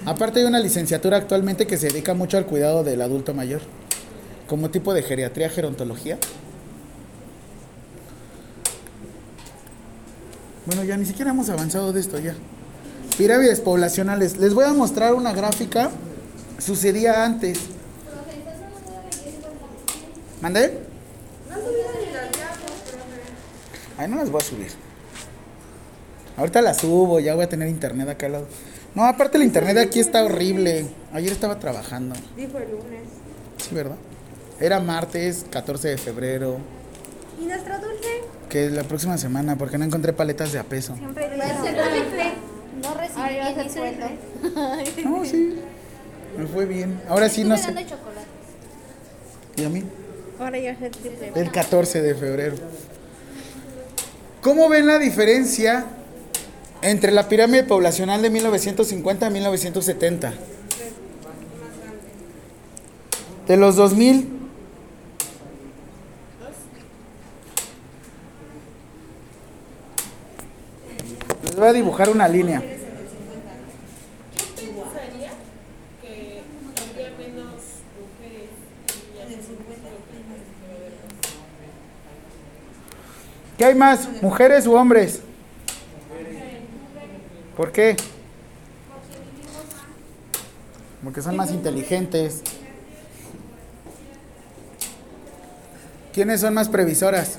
[0.06, 3.60] Aparte hay una licenciatura actualmente que se dedica mucho al cuidado del adulto mayor,
[4.48, 6.18] como tipo de geriatría, gerontología.
[10.66, 12.34] Bueno, ya ni siquiera hemos avanzado de esto ya.
[13.18, 14.38] Pirámides poblacionales.
[14.38, 15.90] Les voy a mostrar una gráfica.
[16.58, 17.58] Sucedía antes.
[20.40, 20.78] ¿Mandé?
[23.96, 24.68] Ay, no las voy a subir.
[26.36, 28.46] Ahorita las subo, ya voy a tener internet acá al lado.
[28.94, 30.86] No, aparte el internet de aquí está horrible.
[31.12, 32.16] Ayer estaba trabajando.
[32.36, 33.02] Dijo el lunes.
[33.58, 33.96] Sí, ¿verdad?
[34.60, 36.58] Era martes 14 de febrero,
[37.40, 38.22] ¿Y nuestro dulce?
[38.48, 40.94] que es la próxima semana, porque no encontré paletas de a peso.
[40.96, 42.32] Siempre Va a ser rifle.
[42.82, 44.06] No recibí Ahora iba a bien ser ese sueldo.
[45.04, 45.54] No, sí.
[46.36, 47.00] Me fue bien.
[47.08, 47.74] Ahora sí no sé.
[49.56, 49.84] ¿Y a mí?
[50.38, 51.32] Ahora ya es el triple.
[51.34, 52.56] El 14 de febrero.
[54.42, 55.86] ¿Cómo ven la diferencia
[56.82, 60.34] entre la pirámide poblacional de 1950 a 1970?
[63.46, 64.28] De los 2000.
[71.44, 72.60] Les voy a dibujar una línea.
[72.60, 72.66] Yo
[74.82, 75.30] pensaría
[76.02, 76.42] que
[76.90, 77.62] habría menos
[77.94, 78.50] mujeres
[78.88, 79.44] y niñas.
[83.58, 84.08] ¿Qué hay más?
[84.20, 85.20] ¿Mujeres u hombres?
[87.56, 87.96] ¿Por qué?
[91.04, 92.42] Porque son más inteligentes.
[96.12, 97.38] ¿Quiénes son más previsoras?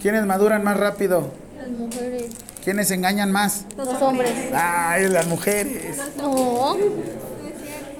[0.00, 1.32] ¿Quiénes maduran más rápido?
[1.58, 2.30] Las mujeres.
[2.62, 3.64] ¿Quiénes engañan más?
[3.76, 4.32] Los hombres.
[4.54, 5.96] Ay, las mujeres.
[6.16, 6.76] No.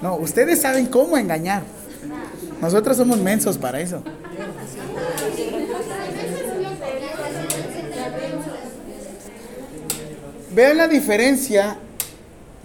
[0.01, 1.63] No, ustedes saben cómo engañar.
[2.61, 4.03] Nosotros somos mensos para eso.
[10.53, 11.77] Vean la diferencia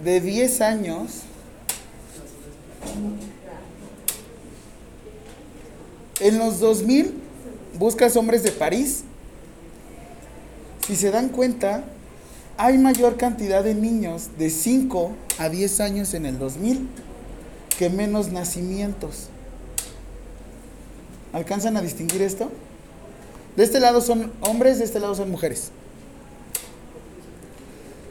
[0.02, 1.20] de 10 años.
[6.18, 7.14] En los 2000
[7.78, 9.04] buscas hombres de París.
[10.86, 11.84] Si se dan cuenta,
[12.56, 16.88] hay mayor cantidad de niños de 5 a 10 años en el 2000
[17.78, 19.28] que menos nacimientos.
[21.32, 22.50] ¿Alcanzan a distinguir esto?
[23.56, 25.70] De este lado son hombres, de este lado son mujeres.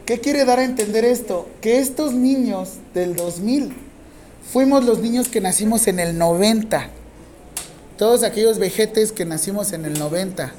[0.06, 1.48] ¿Qué quiere dar a entender esto?
[1.60, 3.74] Que estos niños del 2000
[4.52, 6.90] fuimos los niños que nacimos en el 90.
[7.98, 10.52] Todos aquellos vejetes que nacimos en el 90.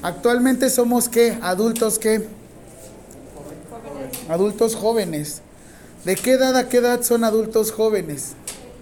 [0.00, 1.36] Actualmente somos qué?
[1.42, 2.26] Adultos qué?
[4.30, 5.42] Adultos jóvenes.
[6.06, 8.36] ¿De qué edad a qué edad son adultos jóvenes?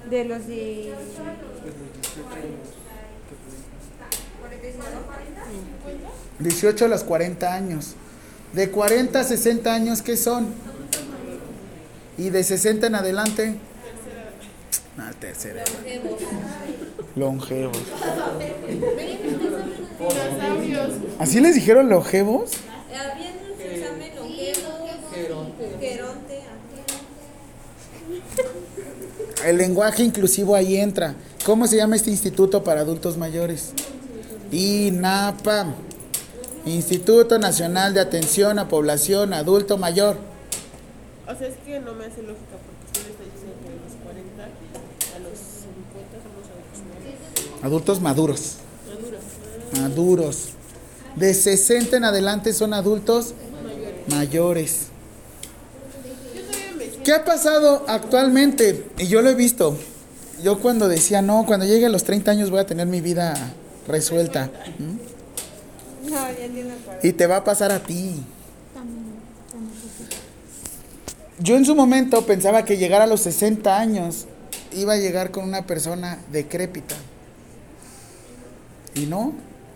[0.08, 0.94] De los de.
[6.38, 7.96] 18 a los 40 años.
[8.52, 10.48] De 40 a 60 años, ¿qué son?
[12.18, 13.54] Y de 60 en adelante.
[14.98, 15.64] Ah, tercera.
[17.16, 17.78] Longevos.
[21.18, 22.52] ¿Así les dijeron longevos?
[29.44, 31.14] El lenguaje inclusivo ahí entra.
[31.44, 33.72] ¿Cómo se llama este instituto para adultos mayores?
[34.52, 35.74] INAPAM.
[36.64, 40.16] Instituto Nacional de Atención a Población Adulto Mayor.
[41.26, 43.92] O sea, es que no me hace lógica porque usted está diciendo que de los
[44.04, 47.64] 40 a los 50 somos adultos mayores.
[47.64, 48.54] Adultos maduros.
[48.88, 49.80] Maduros.
[49.80, 50.48] Maduros.
[51.16, 53.34] De 60 en adelante son adultos
[54.08, 54.86] mayores.
[57.04, 58.86] ¿Qué ha pasado actualmente?
[58.98, 59.76] Y yo lo he visto.
[60.42, 63.34] Yo cuando decía, no, cuando llegue a los 30 años voy a tener mi vida
[63.88, 64.50] resuelta.
[64.78, 65.12] ¿Mm?
[66.01, 66.01] No, ya entiendo para
[67.02, 68.22] Y te va a pasar a ti.
[71.38, 74.26] Yo en su momento pensaba que llegar a los 60 años
[74.72, 76.94] iba a llegar con una persona decrépita.
[78.94, 79.32] Y no,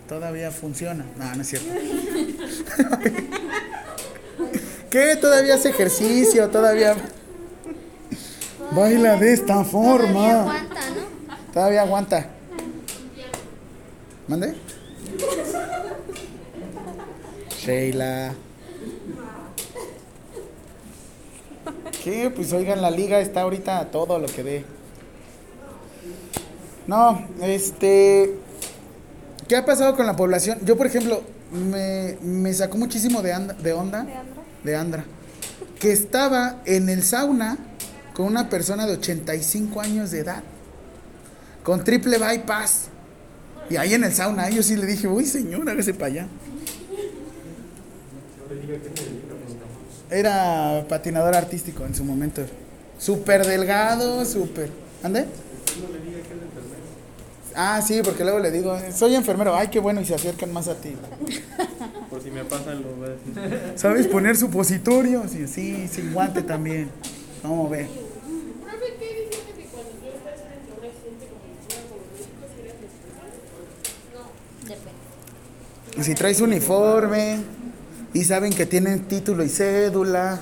[0.07, 1.05] todavía funciona.
[1.17, 1.67] No, no es cierto.
[4.89, 5.15] ¿Qué?
[5.17, 6.95] Todavía hace ejercicio, todavía
[8.71, 10.41] baila de esta Todavía forma.
[10.41, 11.53] aguanta, ¿no?
[11.53, 12.29] Todavía aguanta.
[14.27, 14.55] ¿Mande?
[17.67, 18.33] Sheila.
[22.01, 22.31] ¿Qué?
[22.33, 24.65] Pues oigan, la liga está ahorita a todo lo que dé.
[26.87, 28.35] No, este.
[29.49, 30.59] ¿Qué ha pasado con la población?
[30.63, 34.05] Yo, por ejemplo, me, me sacó muchísimo de, anda- de onda.
[34.63, 35.03] De Andra.
[35.77, 37.57] Que estaba en el sauna
[38.13, 40.41] con una persona de 85 años de edad.
[41.63, 42.85] Con triple bypass.
[43.69, 46.27] Y ahí en el sauna, yo sí le dije, uy señor, hágase para allá.
[50.09, 52.43] Era patinador artístico en su momento.
[52.97, 54.69] Súper delgado, súper.
[55.03, 55.25] ¿Ande?
[57.55, 59.55] Ah, sí, porque luego le digo, soy enfermero.
[59.55, 60.95] Ay, qué bueno, y se acercan más a ti.
[62.09, 63.71] Por si me pasan, lo voy a decir.
[63.75, 65.23] ¿Sabes poner supositorio?
[65.27, 66.89] Sí, sí, sin guante también.
[67.43, 67.87] Vamos a ver.
[75.97, 77.39] Y si traes uniforme
[78.13, 80.39] y saben que tienen título y cédula.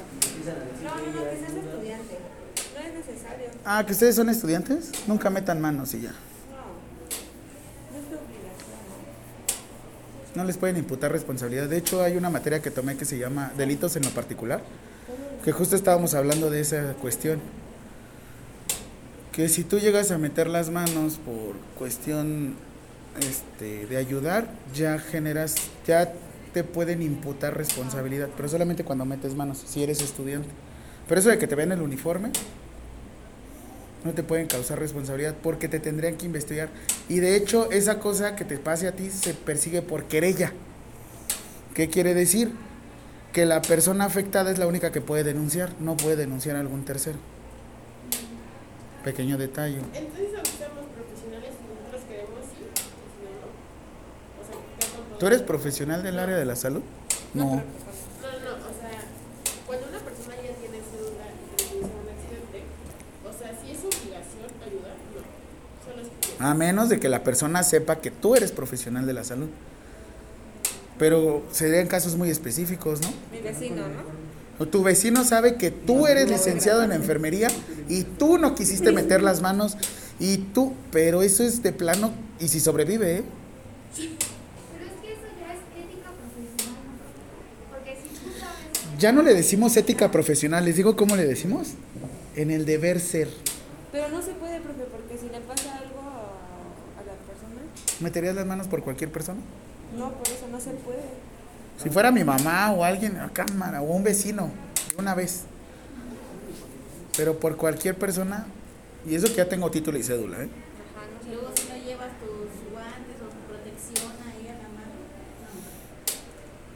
[0.84, 2.18] No, no, no, que seas estudiante.
[2.74, 3.46] No es necesario.
[3.66, 4.92] Ah, que ustedes son estudiantes.
[5.08, 6.12] Nunca metan manos y ya.
[6.12, 8.78] No es tu obligación.
[10.36, 11.68] No les pueden imputar responsabilidad.
[11.68, 14.62] De hecho, hay una materia que tomé que se llama delitos en lo particular,
[15.44, 17.40] que justo estábamos hablando de esa cuestión.
[19.32, 22.56] Que si tú llegas a meter las manos por cuestión
[23.20, 25.56] este, de ayudar, ya generas,
[25.86, 26.14] ya
[26.56, 30.48] te pueden imputar responsabilidad, pero solamente cuando metes manos, si eres estudiante.
[31.06, 32.30] Pero eso de que te vean el uniforme,
[34.06, 36.70] no te pueden causar responsabilidad porque te tendrían que investigar.
[37.10, 40.54] Y de hecho, esa cosa que te pase a ti se persigue por querella.
[41.74, 42.54] ¿Qué quiere decir?
[43.34, 46.86] Que la persona afectada es la única que puede denunciar, no puede denunciar a algún
[46.86, 47.18] tercero.
[49.04, 49.80] Pequeño detalle.
[49.94, 53.52] Entonces, aunque seamos profesionales y nosotros queremos, sí, si no, no.
[54.40, 56.84] O sea, ya con ¿Tú eres profesional del área de la salud?
[57.34, 57.46] No.
[57.46, 59.02] No, no, o sea,
[59.66, 62.62] cuando una persona ya tiene cédula y produce un accidente,
[63.26, 65.22] o sea, si es obligación ayudar, no.
[65.84, 69.24] Solo es A menos de que la persona sepa que tú eres profesional de la
[69.24, 69.48] salud.
[71.00, 73.08] Pero serían casos muy específicos, ¿no?
[73.32, 74.64] Mi vecino, ¿no?
[74.64, 77.48] O tu vecino sabe que tú eres licenciado en enfermería
[77.90, 79.76] y tú no quisiste meter las manos
[80.20, 83.24] y tú, pero eso es de plano y si sobrevive, ¿eh?
[83.96, 87.72] Pero es que eso ya es ética profesional, ¿no?
[87.72, 91.70] Porque si tú sabes Ya no le decimos ética profesional, les digo cómo le decimos.
[92.36, 93.30] En el deber ser.
[93.92, 97.62] Pero no se puede, profe, porque si le pasa algo a, a la persona,
[98.02, 99.40] ¿Meterías las manos por cualquier persona?
[99.98, 101.00] no, por eso no se puede.
[101.82, 104.50] Si fuera mi mamá o alguien a cámara o un vecino,
[104.98, 105.44] una vez.
[107.18, 108.46] Pero por cualquier persona,
[109.08, 110.50] y eso que ya tengo título y cédula, ¿eh?
[110.50, 114.70] Ajá, no sé, luego si no llevas tus guantes o tu protección ahí a la
[114.70, 114.96] mano.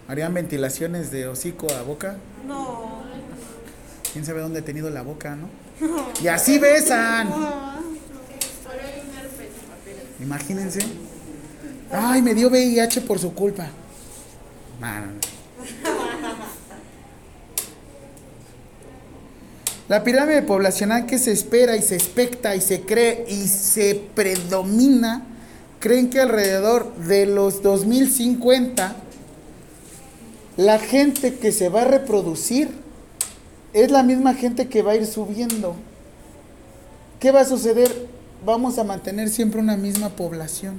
[0.09, 2.17] Harían ventilaciones de hocico a boca.
[2.47, 3.03] No.
[4.11, 5.47] ¿Quién sabe dónde he tenido la boca, no?
[6.23, 7.29] Y así besan.
[10.19, 10.79] Imagínense.
[11.91, 13.67] Ay, me dio VIH por su culpa.
[14.81, 15.19] No, no, no.
[19.89, 25.23] La pirámide poblacional que se espera y se expecta y se cree y se predomina,
[25.79, 29.03] creen que alrededor de los 2050
[30.59, 32.69] la gente que se va a reproducir
[33.71, 35.73] es la misma gente que va a ir subiendo.
[37.21, 37.89] ¿Qué va a suceder?
[38.45, 40.75] Vamos a mantener siempre una misma población.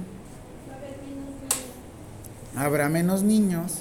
[2.55, 3.77] Habrá menos niños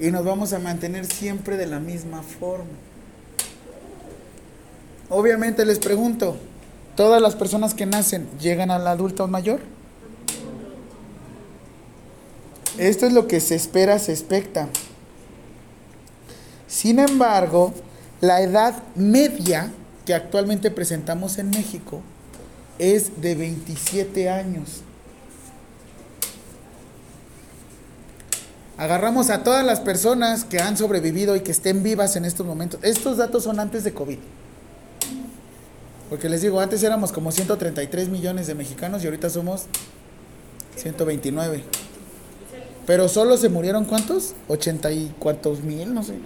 [0.00, 2.64] y nos vamos a mantener siempre de la misma forma.
[5.10, 6.38] Obviamente les pregunto,
[6.96, 9.60] ¿todas las personas que nacen llegan al adulto mayor?
[12.78, 14.68] Esto es lo que se espera, se expecta.
[16.76, 17.72] Sin embargo,
[18.20, 19.72] la edad media
[20.04, 22.02] que actualmente presentamos en México
[22.78, 24.82] es de 27 años.
[28.76, 32.78] Agarramos a todas las personas que han sobrevivido y que estén vivas en estos momentos.
[32.82, 34.18] Estos datos son antes de COVID.
[36.10, 39.64] Porque les digo, antes éramos como 133 millones de mexicanos y ahorita somos
[40.76, 41.64] 129.
[42.86, 44.34] Pero solo se murieron cuántos?
[44.48, 46.16] 80 y cuántos mil, no sé.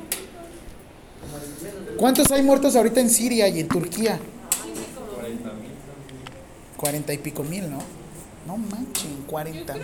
[1.96, 4.18] ¿Cuántos hay muertos ahorita en Siria y en Turquía?
[6.76, 7.78] 40 y pico mil, ¿no?
[8.46, 9.74] No manchen, 40.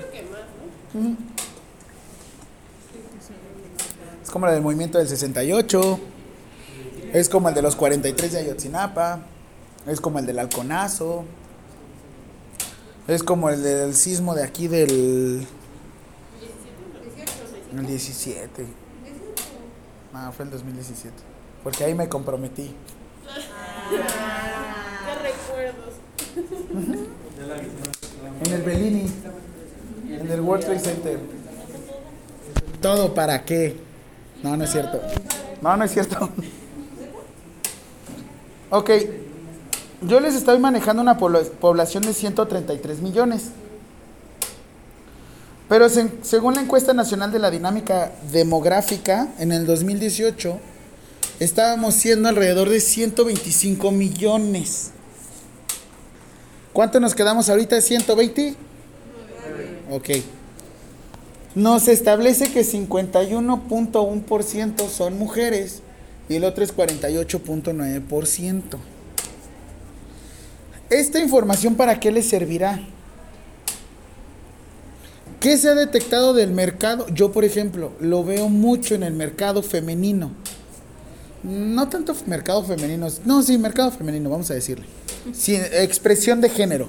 [0.95, 1.14] Mm.
[4.22, 6.01] Es como la del movimiento del 68.
[7.12, 9.20] Es como el de los 43 de Ayotzinapa.
[9.87, 11.24] Es como el del Halconazo.
[13.09, 15.47] Es como el del sismo de aquí del.
[17.76, 18.86] El 17.
[20.25, 21.14] No, fue el 2017.
[21.62, 22.75] Porque ahí me comprometí.
[23.91, 25.95] ¿Qué recuerdos?
[28.45, 29.07] En el Bellini.
[30.11, 31.19] En el World Trade Center.
[32.83, 33.77] ¿Todo para qué?
[34.43, 35.01] No, no es cierto.
[35.62, 36.29] No, no es cierto.
[38.71, 38.91] Ok.
[40.03, 43.51] Yo les estoy manejando una pobla- población de 133 millones.
[45.69, 50.61] Pero se- según la encuesta nacional de la dinámica demográfica, en el 2018,
[51.41, 54.93] estábamos siendo alrededor de 125 millones.
[56.73, 57.79] ¿Cuánto nos quedamos ahorita?
[57.79, 58.55] ¿120?
[59.91, 60.11] Ok.
[61.57, 65.83] Nos establece que 51.1% son mujeres
[66.29, 68.62] y el otro es 48.9%.
[70.91, 72.79] ¿Esta información para qué les servirá?
[75.41, 77.07] ¿Qué se ha detectado del mercado?
[77.09, 80.30] Yo, por ejemplo, lo veo mucho en el mercado femenino.
[81.43, 84.87] No tanto mercado femenino, no, sí, mercado femenino, vamos a decirle.
[85.32, 86.89] Sí, expresión de género.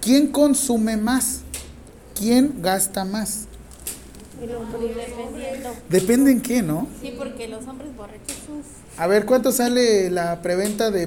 [0.00, 1.40] ¿Quién consume más?
[2.14, 3.46] ¿Quién gasta más?
[5.88, 6.88] Depende en qué, ¿no?
[7.00, 8.36] Sí, porque los hombres borrachos.
[8.96, 11.06] A ver, ¿cuánto sale la preventa de,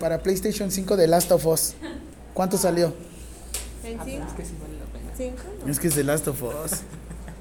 [0.00, 1.74] para PlayStation 5 de Last of Us?
[2.34, 2.94] ¿Cuánto salió?
[3.84, 4.18] ¿En sí?
[5.66, 6.80] Es que es The Last of Us.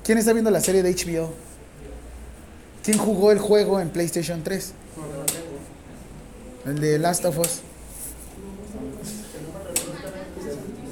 [0.04, 1.32] ¿Quién está viendo la serie de HBO?
[2.84, 4.74] ¿Quién jugó el juego en PlayStation 3?
[6.66, 7.60] El de Last of Us.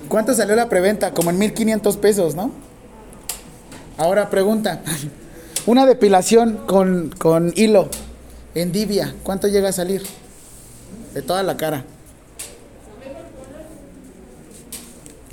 [0.09, 1.11] ¿Cuánto salió la preventa?
[1.11, 2.51] Como en 1500 pesos, ¿no?
[3.97, 4.81] Ahora pregunta.
[5.65, 7.89] Una depilación con, con hilo
[8.53, 10.03] en Divia, ¿cuánto llega a salir?
[11.13, 11.83] De toda la cara.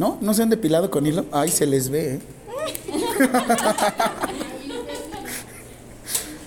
[0.03, 0.19] ¿No?
[0.21, 1.27] ¿No se han depilado con hilo?
[1.31, 2.21] Ay, se les ve, ¿eh?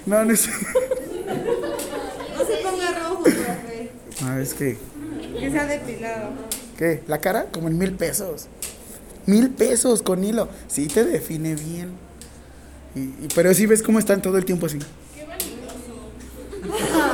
[0.05, 0.45] no, no es...
[0.49, 0.53] No
[2.45, 3.91] se ponga rojo, profe.
[4.25, 4.77] Ah, es que...
[5.39, 6.31] Que se ha depilado.
[6.77, 7.01] ¿Qué?
[7.07, 7.45] ¿La cara?
[7.45, 8.47] Como en mil pesos.
[9.25, 10.49] Mil pesos con hilo.
[10.67, 11.93] Sí te define bien.
[12.93, 14.79] Y, y- pero sí ves cómo están todo el tiempo así.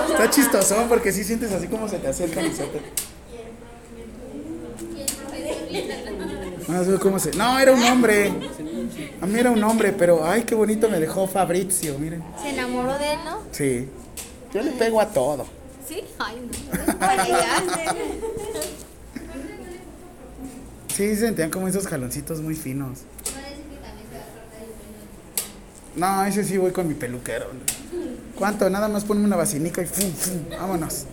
[0.09, 2.81] Está chistoso porque sí sientes así como se te acercan y se te...
[6.03, 6.51] Ah, veo
[6.99, 7.31] cómo se...
[7.31, 8.31] No, era un hombre.
[9.21, 12.23] A mí era un hombre, pero ay, qué bonito me dejó Fabrizio, miren.
[12.41, 13.39] Se enamoró de él, ¿no?
[13.51, 13.87] Sí.
[14.53, 15.45] Yo le pego a todo.
[15.87, 16.03] Sí.
[16.19, 16.51] Ay, no.
[20.87, 22.99] Sí, sentían como esos jaloncitos muy finos.
[25.95, 27.47] No, ese sí voy con mi peluquero.
[28.37, 28.69] ¿Cuánto?
[28.69, 31.05] Nada más ponme una vacinica y fum, fum, vámonos.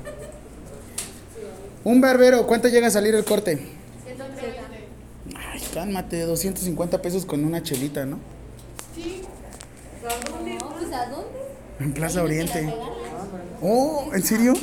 [1.85, 3.78] Un barbero, ¿cuánto llega a salir el corte?
[5.75, 8.19] Cálmate, 250 pesos con una chelita, ¿no?
[8.97, 11.39] No, pues ¿a dónde?
[11.81, 12.75] En Plaza Oriente.
[13.61, 14.55] Oh, ¿en serio?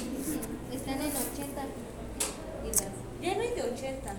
[0.74, 1.62] Están en 80.
[3.22, 4.14] Ya no hay de 80.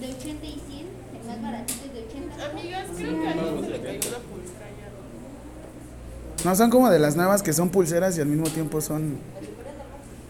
[0.00, 0.86] De 80 y 100,
[1.20, 2.50] el más baratito es de 80.
[2.50, 6.44] Amigas, creo que a alguien se le cayó una pulsera ya.
[6.44, 9.18] No, son como de las nuevas que son pulseras y al mismo tiempo son...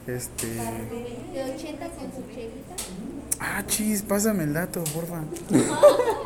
[0.06, 0.46] Este...
[0.46, 2.61] De 80 con su chelita.
[3.44, 5.22] Ah, chis, pásame el dato, porfa.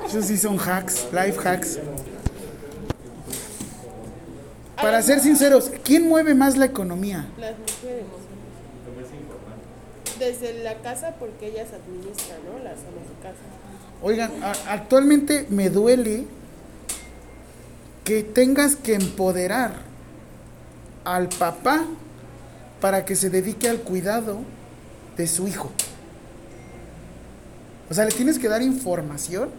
[0.06, 1.78] Esos sí son hacks, life hacks.
[4.76, 7.26] Para ser sinceros, ¿quién mueve más la economía?
[7.38, 8.04] Las mujeres.
[10.18, 12.62] Desde la casa porque ellas administran, ¿no?
[12.62, 13.42] Las amas de casa.
[14.02, 14.30] Oigan,
[14.68, 16.26] actualmente me duele
[18.04, 19.72] que tengas que empoderar
[21.04, 21.84] al papá
[22.82, 24.40] para que se dedique al cuidado
[25.16, 25.70] de su hijo.
[27.90, 29.50] O sea, le tienes que dar información.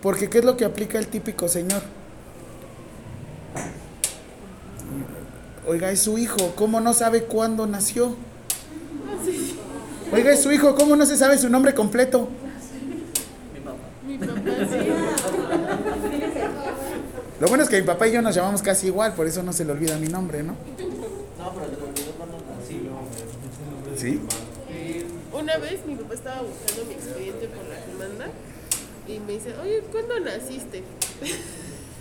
[0.00, 1.82] Porque ¿qué es lo que aplica el típico señor?
[5.66, 8.16] Oiga, es su hijo, ¿cómo no sabe cuándo nació?
[10.12, 12.28] Oiga, es su hijo, ¿cómo no se sabe su nombre completo?
[13.54, 13.78] Mi papá.
[14.06, 14.88] Mi papá sí.
[17.40, 19.52] Lo bueno es que mi papá y yo nos llamamos casi igual, por eso no
[19.52, 20.52] se le olvida mi nombre, ¿no?
[20.52, 22.88] No, pero te olvidó cuando nací.
[23.96, 24.20] ¿Sí?
[25.54, 28.30] Una vez mi papá estaba buscando mi expediente por la demanda
[29.06, 30.82] y me dice, oye, ¿cuándo naciste?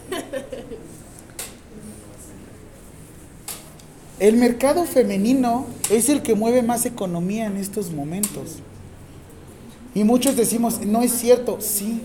[4.19, 8.59] El mercado femenino es el que mueve más economía en estos momentos.
[9.95, 12.03] Y muchos decimos, no es cierto, sí.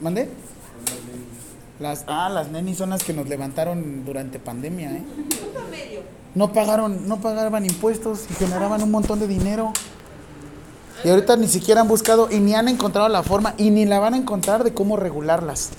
[0.00, 0.28] ¿Mandé?
[1.80, 5.02] Las, ah, las nenis son las que nos levantaron durante pandemia, ¿eh?
[6.34, 9.72] No pagaron, no pagaban impuestos y generaban un montón de dinero.
[11.04, 13.98] Y ahorita ni siquiera han buscado y ni han encontrado la forma y ni la
[13.98, 15.70] van a encontrar de cómo regularlas.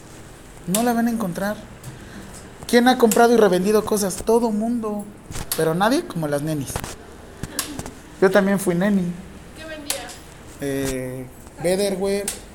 [0.67, 1.55] No la van a encontrar.
[2.67, 4.17] ¿Quién ha comprado y revendido cosas?
[4.23, 5.05] Todo mundo.
[5.57, 6.73] Pero nadie como las nenis.
[8.21, 9.11] Yo también fui neni.
[9.57, 10.07] ¿Qué vendía?
[10.61, 11.25] Eh,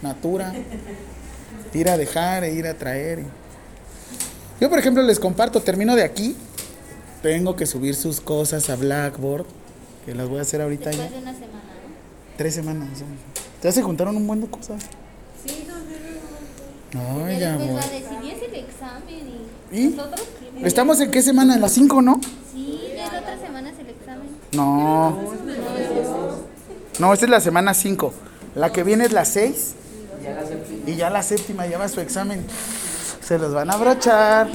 [0.03, 0.55] Natura.
[1.73, 3.25] Ir a dejar e ir a traer.
[4.61, 6.37] Yo, por ejemplo, les comparto, termino de aquí.
[7.23, 9.47] Tengo que subir sus cosas a Blackboard.
[10.07, 11.03] Que las voy a hacer ahorita ya.
[11.03, 12.37] Después de una semana, ¿no?
[12.37, 12.89] Tres semanas.
[13.63, 14.83] Ya se juntaron un buen de cosas.
[15.45, 15.67] Sí,
[16.93, 17.77] no, Ay, ya amor.
[17.77, 19.89] va a decidir es el examen y, ¿Y?
[19.89, 20.27] nosotros.
[20.63, 21.55] ¿Estamos en qué semana?
[21.55, 22.21] ¿En las cinco, no?
[22.53, 24.29] Sí, ya la otra semana es el examen.
[24.53, 25.19] No.
[26.99, 28.13] No, esta es la semana 5.
[28.57, 29.75] La que viene es la 6.
[30.87, 32.45] Y ya la séptima lleva su examen.
[33.23, 34.49] Se los van a abrochar.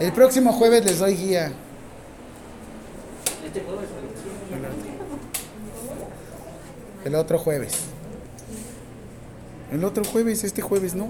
[0.00, 1.52] El próximo jueves les doy guía.
[3.44, 3.88] Este jueves
[7.04, 7.72] El otro jueves.
[9.72, 11.08] El otro jueves, este jueves, ¿no?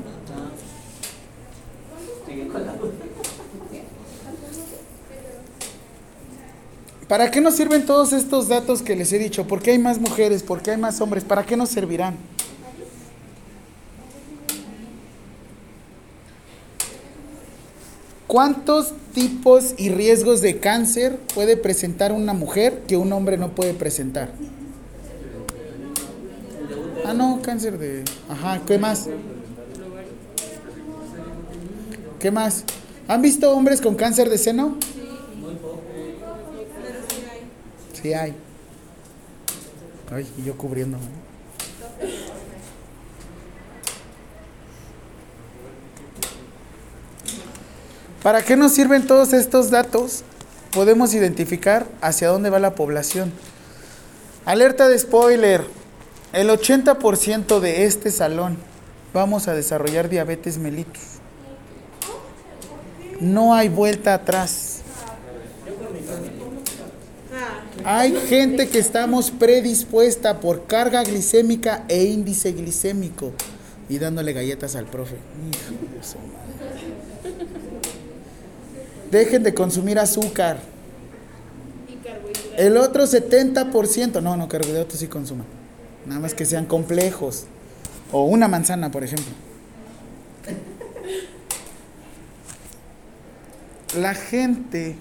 [7.08, 9.46] ¿Para qué nos sirven todos estos datos que les he dicho?
[9.46, 10.42] ¿Por qué hay más mujeres?
[10.42, 11.24] ¿Por qué hay más hombres?
[11.24, 12.16] ¿Para qué nos servirán?
[18.28, 23.72] ¿Cuántos tipos y riesgos de cáncer puede presentar una mujer que un hombre no puede
[23.72, 24.30] presentar?
[27.06, 28.04] Ah, no, cáncer de...
[28.28, 29.08] Ajá, ¿qué más?
[32.20, 32.64] ¿Qué más?
[33.08, 34.76] ¿Han visto hombres con cáncer de seno?
[37.94, 38.34] Sí hay.
[40.12, 41.27] Ay, y yo cubriéndome.
[48.28, 50.22] ¿Para qué nos sirven todos estos datos?
[50.72, 53.32] Podemos identificar hacia dónde va la población.
[54.44, 55.64] Alerta de spoiler.
[56.34, 58.58] El 80% de este salón
[59.14, 61.04] vamos a desarrollar diabetes mellitus.
[63.18, 64.80] No hay vuelta atrás.
[67.82, 73.32] Hay gente que estamos predispuesta por carga glicémica e índice glicémico
[73.88, 75.16] y dándole galletas al profe.
[79.10, 80.58] Dejen de consumir azúcar.
[82.56, 85.46] El otro 70%, no, no, carbohidratos sí consuman.
[86.06, 87.44] Nada más que sean complejos.
[88.10, 89.32] O una manzana, por ejemplo.
[93.96, 94.96] La gente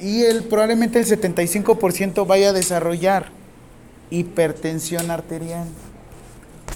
[0.00, 3.26] y el probablemente el 75% vaya a desarrollar
[4.10, 5.66] hipertensión arterial.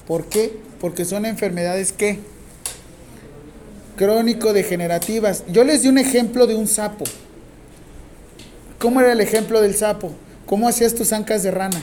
[0.07, 0.59] ¿Por qué?
[0.81, 2.21] Porque son enfermedades que
[3.97, 5.45] crónico degenerativas.
[5.49, 7.05] Yo les di un ejemplo de un sapo.
[8.79, 10.13] ¿Cómo era el ejemplo del sapo?
[10.47, 11.81] ¿Cómo hacías tus ancas de rana?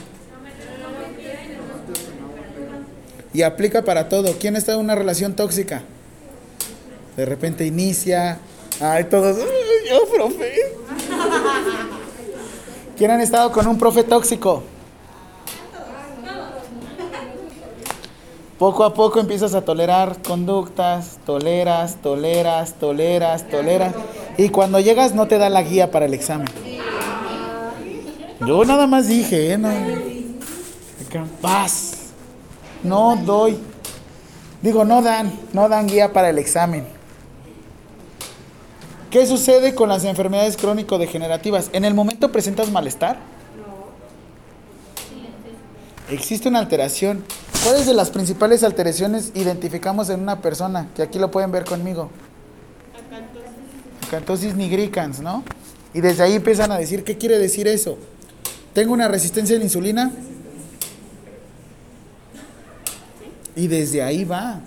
[3.34, 4.34] Y aplica para todo.
[4.40, 5.84] ¿Quién está en una relación tóxica?
[7.16, 8.40] De repente inicia.
[8.80, 9.38] Ay, todos.
[9.38, 10.52] "Ay, Yo, profe.
[12.98, 14.64] ¿Quién han estado con un profe tóxico?
[18.60, 23.96] Poco a poco empiezas a tolerar conductas, toleras, toleras, toleras, toleras.
[24.38, 26.50] Y cuando llegas no te da la guía para el examen.
[28.46, 29.58] Yo nada más dije, ¿eh?
[29.58, 29.70] No,
[31.42, 32.10] paz.
[32.84, 33.58] No doy.
[34.62, 36.86] Digo, no dan, no dan guía para el examen.
[39.10, 41.70] ¿Qué sucede con las enfermedades crónico-degenerativas?
[41.72, 43.20] ¿En el momento presentas malestar?
[46.10, 47.24] Existe una alteración.
[47.64, 50.90] ¿Cuáles de las principales alteraciones identificamos en una persona?
[50.96, 52.10] Que aquí lo pueden ver conmigo.
[54.08, 55.44] Acantosis nigricans, ¿no?
[55.94, 57.98] Y desde ahí empiezan a decir, ¿qué quiere decir eso?
[58.74, 60.12] ¿Tengo una resistencia a la insulina?
[63.56, 64.62] Y desde ahí va.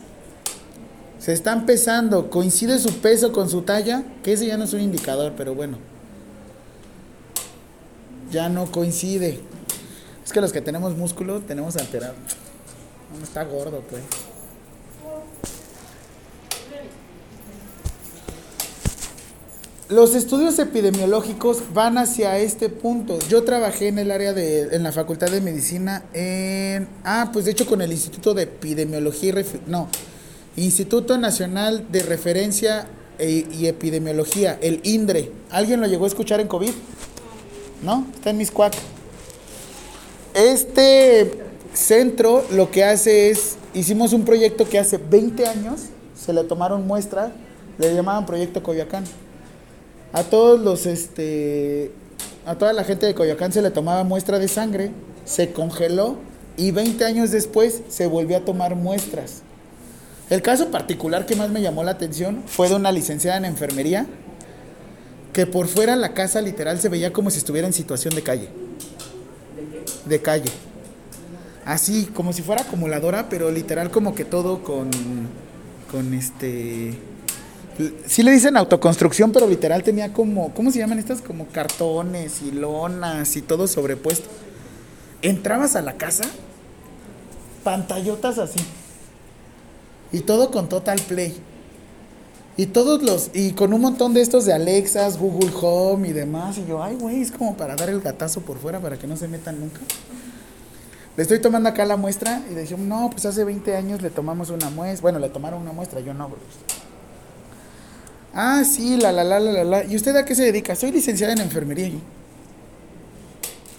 [1.19, 4.81] Se está pesando, coincide su peso con su talla, que ese ya no es un
[4.81, 5.79] indicador, pero bueno.
[8.31, 9.41] Ya no coincide.
[10.25, 12.15] Es que los que tenemos músculo tenemos alterado.
[13.19, 14.03] No está gordo, pues.
[19.89, 23.19] Los estudios epidemiológicos van hacia este punto.
[23.29, 27.51] Yo trabajé en el área de, en la Facultad de Medicina, en, ah, pues de
[27.51, 29.89] hecho con el Instituto de Epidemiología y Refi- no,
[30.57, 32.87] Instituto Nacional de Referencia
[33.19, 35.31] e- y Epidemiología, el INDRE.
[35.51, 36.73] ¿Alguien lo llegó a escuchar en COVID?
[37.83, 38.07] ¿No?
[38.15, 38.73] Está en Miscuac.
[40.33, 41.43] Este
[41.75, 45.83] centro lo que hace es, hicimos un proyecto que hace 20 años,
[46.15, 47.33] se le tomaron muestras,
[47.79, 49.05] le llamaban Proyecto Coyoacán.
[50.13, 51.91] A todos los, este,
[52.47, 54.91] a toda la gente de Coyoacán se le tomaba muestra de sangre,
[55.25, 56.17] se congeló
[56.57, 59.43] y 20 años después se volvió a tomar muestras.
[60.29, 64.07] El caso particular que más me llamó la atención fue de una licenciada en enfermería
[65.33, 68.49] que por fuera la casa literal se veía como si estuviera en situación de calle.
[70.05, 70.51] De calle.
[71.65, 74.91] Así, como si fuera acumuladora, pero literal como que todo con,
[75.91, 76.99] con este...
[78.07, 81.23] Sí le dicen autoconstrucción, pero literal tenía como, ¿cómo se llaman estas?
[81.23, 84.29] Como cartones y lonas y todo sobrepuesto.
[85.23, 86.25] Entrabas a la casa,
[87.65, 88.61] pantallotas así.
[90.13, 91.35] Y todo con Total Play.
[92.57, 96.59] Y todos los, y con un montón de estos de Alexas, Google Home y demás.
[96.59, 99.17] Y yo, ay, güey, es como para dar el gatazo por fuera para que no
[99.17, 99.81] se metan nunca.
[101.17, 104.11] Le estoy tomando acá la muestra y le dije, no, pues hace 20 años le
[104.11, 105.03] tomamos una muestra.
[105.03, 106.31] Bueno, le tomaron una muestra, yo no.
[108.35, 109.85] Ah, sí, la, la, la, la, la, la.
[109.85, 110.75] ¿Y usted a qué se dedica?
[110.75, 111.91] Soy licenciada en enfermería.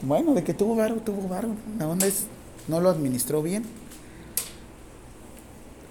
[0.04, 1.50] Bueno, de que tuvo varo, tuvo varo.
[1.80, 2.26] La onda es,
[2.68, 3.64] no lo administró bien.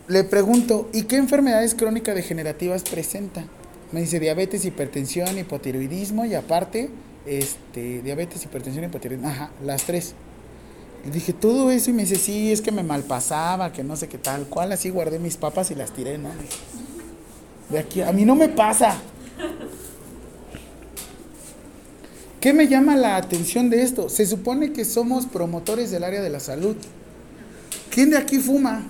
[0.07, 3.45] Le pregunto, ¿y qué enfermedades crónicas degenerativas presenta?
[3.91, 6.91] Me dice diabetes, hipertensión, hipotiroidismo y aparte,
[7.27, 9.29] este, diabetes, hipertensión, hipotiroidismo.
[9.29, 10.15] Ajá, las tres.
[11.05, 14.09] Le dije, todo eso y me dice, sí, es que me malpasaba, que no sé
[14.09, 16.29] qué tal, cual, así guardé mis papas y las tiré, ¿no?
[17.71, 18.97] De aquí, a mí no me pasa.
[22.41, 24.09] ¿Qué me llama la atención de esto?
[24.09, 26.77] Se supone que somos promotores del área de la salud.
[27.91, 28.83] ¿Quién de aquí fuma?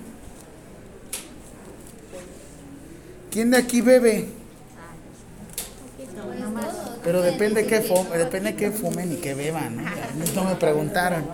[3.31, 4.27] ¿Quién de aquí bebe?
[7.03, 9.83] Pero depende qué fu- depende qué fumen y qué beban, ¿no?
[10.35, 11.25] No me preguntaron.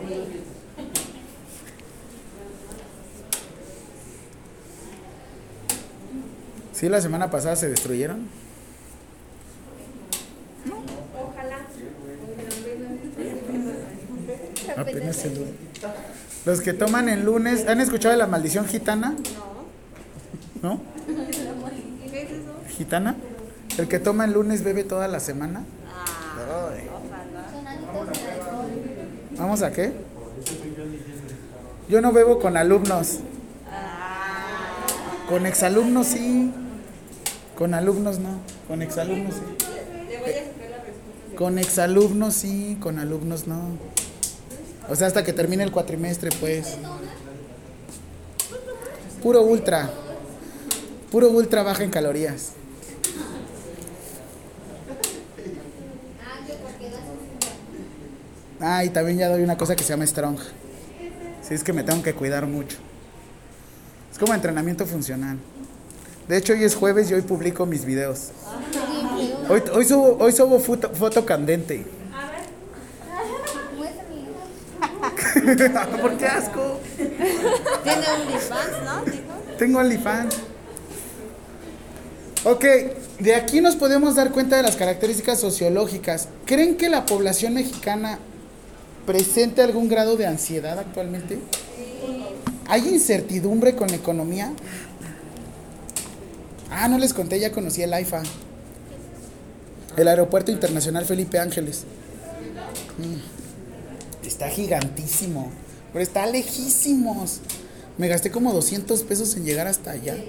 [6.79, 8.25] ¿Sí la semana pasada se destruyeron?
[14.77, 15.53] Apenas el lunes.
[16.45, 19.13] Los que toman el lunes, ¿han escuchado de la maldición gitana?
[20.61, 20.79] ¿No?
[21.05, 22.55] ¿Qué es eso?
[22.69, 23.17] ¿Gitana?
[23.77, 25.63] El que toma el lunes bebe toda la semana.
[29.37, 29.91] ¿Vamos a qué?
[31.89, 33.19] Yo no bebo con alumnos.
[35.27, 36.53] Con exalumnos sí.
[37.59, 38.39] Con alumnos no.
[38.69, 39.41] Con exalumnos sí.
[41.35, 43.77] Con exalumnos sí, con alumnos no.
[44.87, 46.77] O sea, hasta que termine el cuatrimestre, pues.
[49.21, 49.89] Puro ultra.
[51.11, 52.53] Puro ultra baja en calorías.
[58.61, 60.39] Ah, y también ya doy una cosa que se llama Strong.
[61.41, 62.77] Sí, es que me tengo que cuidar mucho.
[64.09, 65.37] Es como entrenamiento funcional.
[66.29, 68.27] De hecho, hoy es jueves y hoy publico mis videos.
[69.49, 71.83] Hoy, hoy subo, hoy subo foto, foto candente.
[76.01, 76.79] ¿Por qué asco?
[77.83, 79.01] Tiene OnlyFans, ¿no?
[79.57, 80.35] Tengo OnlyFans.
[82.43, 82.65] Ok,
[83.17, 86.29] de aquí nos podemos dar cuenta de las características sociológicas.
[86.45, 88.19] ¿Creen que la población mexicana
[89.07, 91.39] presente algún grado de ansiedad actualmente?
[92.67, 94.53] ¿Hay incertidumbre con la economía?
[96.71, 98.21] Ah, no les conté, ya conocí el AIFA.
[99.97, 101.83] El Aeropuerto Internacional Felipe Ángeles.
[102.97, 104.27] Mm.
[104.27, 105.51] Está gigantísimo,
[105.91, 107.39] pero está lejísimos.
[107.97, 110.13] Me gasté como 200 pesos en llegar hasta allá.
[110.15, 110.27] Pero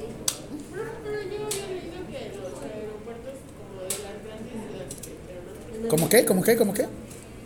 [1.23, 4.95] yo había leído que los aeropuertos como de las grandes ciudades,
[5.27, 6.25] pero no ¿Cómo qué?
[6.25, 6.57] ¿Cómo qué?
[6.57, 6.83] ¿Cómo qué?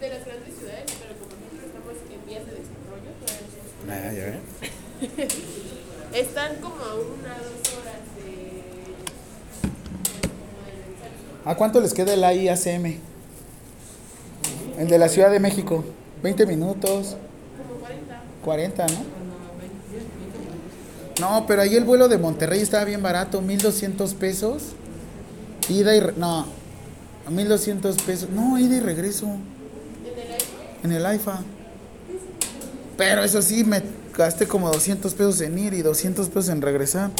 [0.00, 3.48] de las grandes ciudades, pero como nosotros estamos en vías de desarrollo, todavía
[3.84, 5.28] no Ah, ya ven.
[6.14, 8.30] están como a una dos horas de
[10.22, 11.32] como del centro.
[11.44, 12.98] ¿A cuánto les queda el AIACM?
[14.78, 15.84] El de la Ciudad de México.
[16.22, 17.16] 20 minutos.
[18.44, 19.14] 40, ¿no?
[21.20, 24.62] No, pero ahí el vuelo de Monterrey estaba bien barato, 1200 pesos.
[25.68, 26.46] Ida y no,
[27.30, 28.30] 1200 pesos.
[28.30, 29.28] No, ida y regreso.
[30.82, 31.42] En el AIFA.
[32.96, 33.82] Pero eso sí, me
[34.16, 37.10] gasté como 200 pesos en ir y 200 pesos en regresar.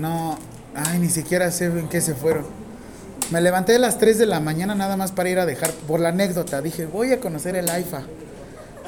[0.00, 0.38] No,
[0.74, 2.46] ay, ni siquiera sé en qué se fueron.
[3.30, 6.00] Me levanté a las 3 de la mañana nada más para ir a dejar, por
[6.00, 8.02] la anécdota, dije, voy a conocer el AIFA.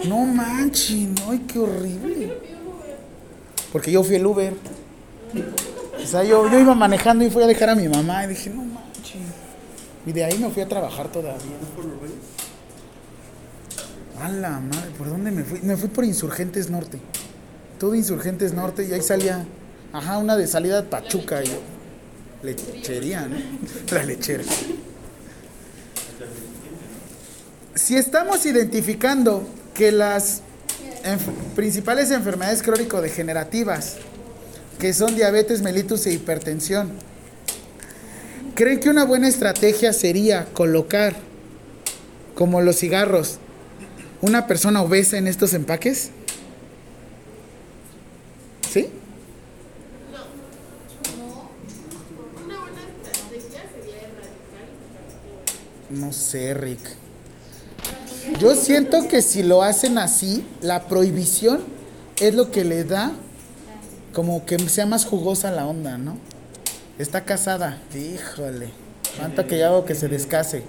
[0.09, 2.39] No manchen, ay, qué horrible.
[3.71, 4.55] Porque yo fui el Uber.
[6.03, 8.51] O sea, yo, yo iba manejando y fui a dejar a mi mamá y dije,
[8.51, 9.21] no manches.
[10.07, 11.57] Y de ahí me fui a trabajar todavía.
[14.21, 15.61] A la madre, ¿por dónde me fui?
[15.61, 16.99] Me fui por Insurgentes Norte.
[17.79, 19.45] Todo Insurgentes Norte y ahí salía,
[19.93, 21.61] ajá, una de salida de Pachuca y yo.
[22.43, 23.37] Lechería, ¿no?
[23.93, 24.45] La lechera.
[27.75, 30.43] Si estamos identificando que las
[31.57, 33.97] principales enfermedades crónico-degenerativas,
[34.79, 36.93] que son diabetes mellitus e hipertensión,
[38.55, 41.17] ¿creen que una buena estrategia sería colocar,
[42.35, 43.39] como los cigarros,
[44.21, 46.11] una persona obesa en estos empaques?
[48.71, 48.91] ¿Sí?
[55.93, 56.81] No sé, Rick.
[58.39, 61.61] Yo siento que si lo hacen así, la prohibición
[62.21, 63.13] es lo que le da
[64.15, 66.17] como que sea más jugosa la onda, ¿no?
[66.99, 67.79] Está casada.
[67.95, 68.71] Híjole.
[69.19, 70.63] Cuánto que ya hago que se descase.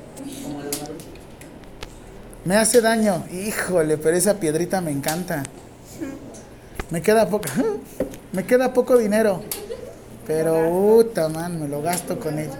[2.44, 3.26] Me hace daño.
[3.32, 5.44] Híjole, pero esa piedrita me encanta.
[6.90, 7.48] Me queda poco.
[8.34, 9.44] Me queda poco dinero.
[10.26, 12.58] Pero, puta, man, me lo gasto con ella.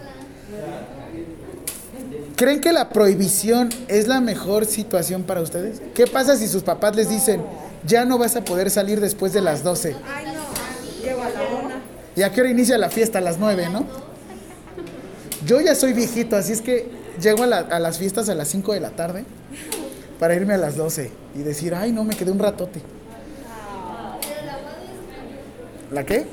[2.44, 5.82] ¿Creen que la prohibición es la mejor situación para ustedes?
[5.96, 7.42] ¿Qué pasa si sus papás les dicen,
[7.88, 9.96] ya no vas a poder salir después de las 12?
[10.06, 11.40] Ay, no, lleva la.
[12.18, 13.20] ¿Y a qué hora inicia la fiesta?
[13.20, 13.86] A las 9, ¿no?
[15.46, 16.90] Yo ya soy viejito, así es que
[17.22, 19.24] llego a, a las fiestas a las 5 de la tarde
[20.20, 22.82] para irme a las 12 y decir, ay, no, me quedé un ratote.
[25.94, 26.28] ¿La qué?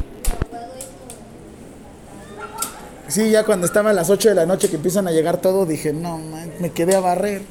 [3.10, 5.66] Sí, ya cuando estaba a las 8 de la noche que empiezan a llegar todo,
[5.66, 6.20] dije, no,
[6.60, 7.42] me quedé a barrer.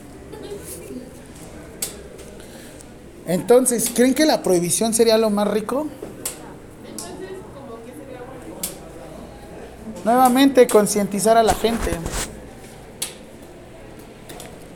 [3.27, 5.87] Entonces, ¿creen que la prohibición sería lo más rico?
[10.05, 11.91] Nuevamente, concientizar a la gente.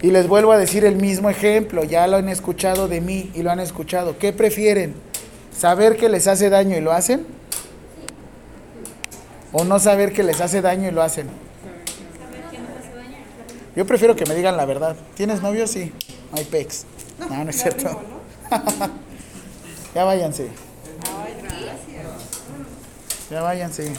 [0.01, 3.41] Y les vuelvo a decir el mismo ejemplo, ya lo han escuchado de mí y
[3.41, 4.17] lo han escuchado.
[4.17, 4.95] ¿Qué prefieren?
[5.57, 7.25] ¿Saber que les hace daño y lo hacen?
[9.53, 11.29] ¿O no saber que les hace daño y lo hacen?
[13.75, 14.95] Yo prefiero que me digan la verdad.
[15.15, 15.67] ¿Tienes novio?
[15.67, 15.93] Sí.
[16.31, 16.85] No hay pex.
[17.19, 18.01] No, no es cierto.
[19.95, 20.49] ya váyanse.
[23.29, 23.93] Ya váyanse.